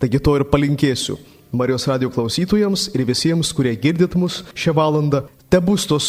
Taigi 0.00 0.20
to 0.20 0.34
ir 0.40 0.48
palinkėsiu 0.50 1.18
Marijos 1.54 1.86
radio 1.86 2.10
klausytojams 2.10 2.88
ir 2.96 3.04
visiems, 3.06 3.52
kurie 3.54 3.76
girdit 3.78 4.16
mus 4.18 4.40
šią 4.58 4.74
valandą, 4.74 5.20
te 5.46 5.60
bus 5.62 5.86
tos 5.86 6.08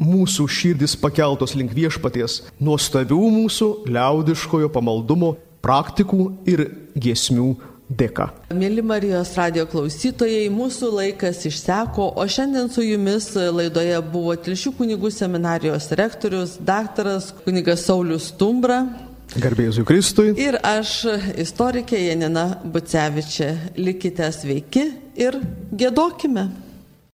mūsų 0.00 0.46
širdis 0.48 0.96
pakeltos 1.00 1.52
link 1.56 1.74
viešpaties, 1.76 2.40
nuostabių 2.60 3.20
mūsų 3.36 3.68
liaudiškojo 3.92 4.70
pamaldumo 4.72 5.34
praktikų 5.64 6.30
ir 6.48 6.64
giesmių 6.96 7.50
dėka. 7.86 8.28
Mėly 8.56 8.82
Marijos 8.82 9.30
radio 9.38 9.66
klausytojai, 9.70 10.48
mūsų 10.50 10.90
laikas 10.96 11.44
išseko, 11.46 12.08
o 12.18 12.24
šiandien 12.26 12.70
su 12.72 12.82
jumis 12.82 13.28
laidoje 13.36 13.98
buvo 14.10 14.34
Tilšių 14.48 14.72
kunigų 14.80 15.12
seminarijos 15.14 15.90
rektorius, 15.98 16.56
daktaras 16.58 17.32
kunigas 17.44 17.86
Saulis 17.86 18.30
Stumbra. 18.32 18.82
Garbėjus 19.34 19.80
Kristui. 19.84 20.30
Ir 20.38 20.56
aš, 20.64 21.02
istorikė 21.42 21.98
Janina 21.98 22.46
Bucevičia. 22.62 23.50
Likite 23.76 24.30
sveiki 24.32 24.86
ir 25.18 25.40
gėdokime. 25.74 26.46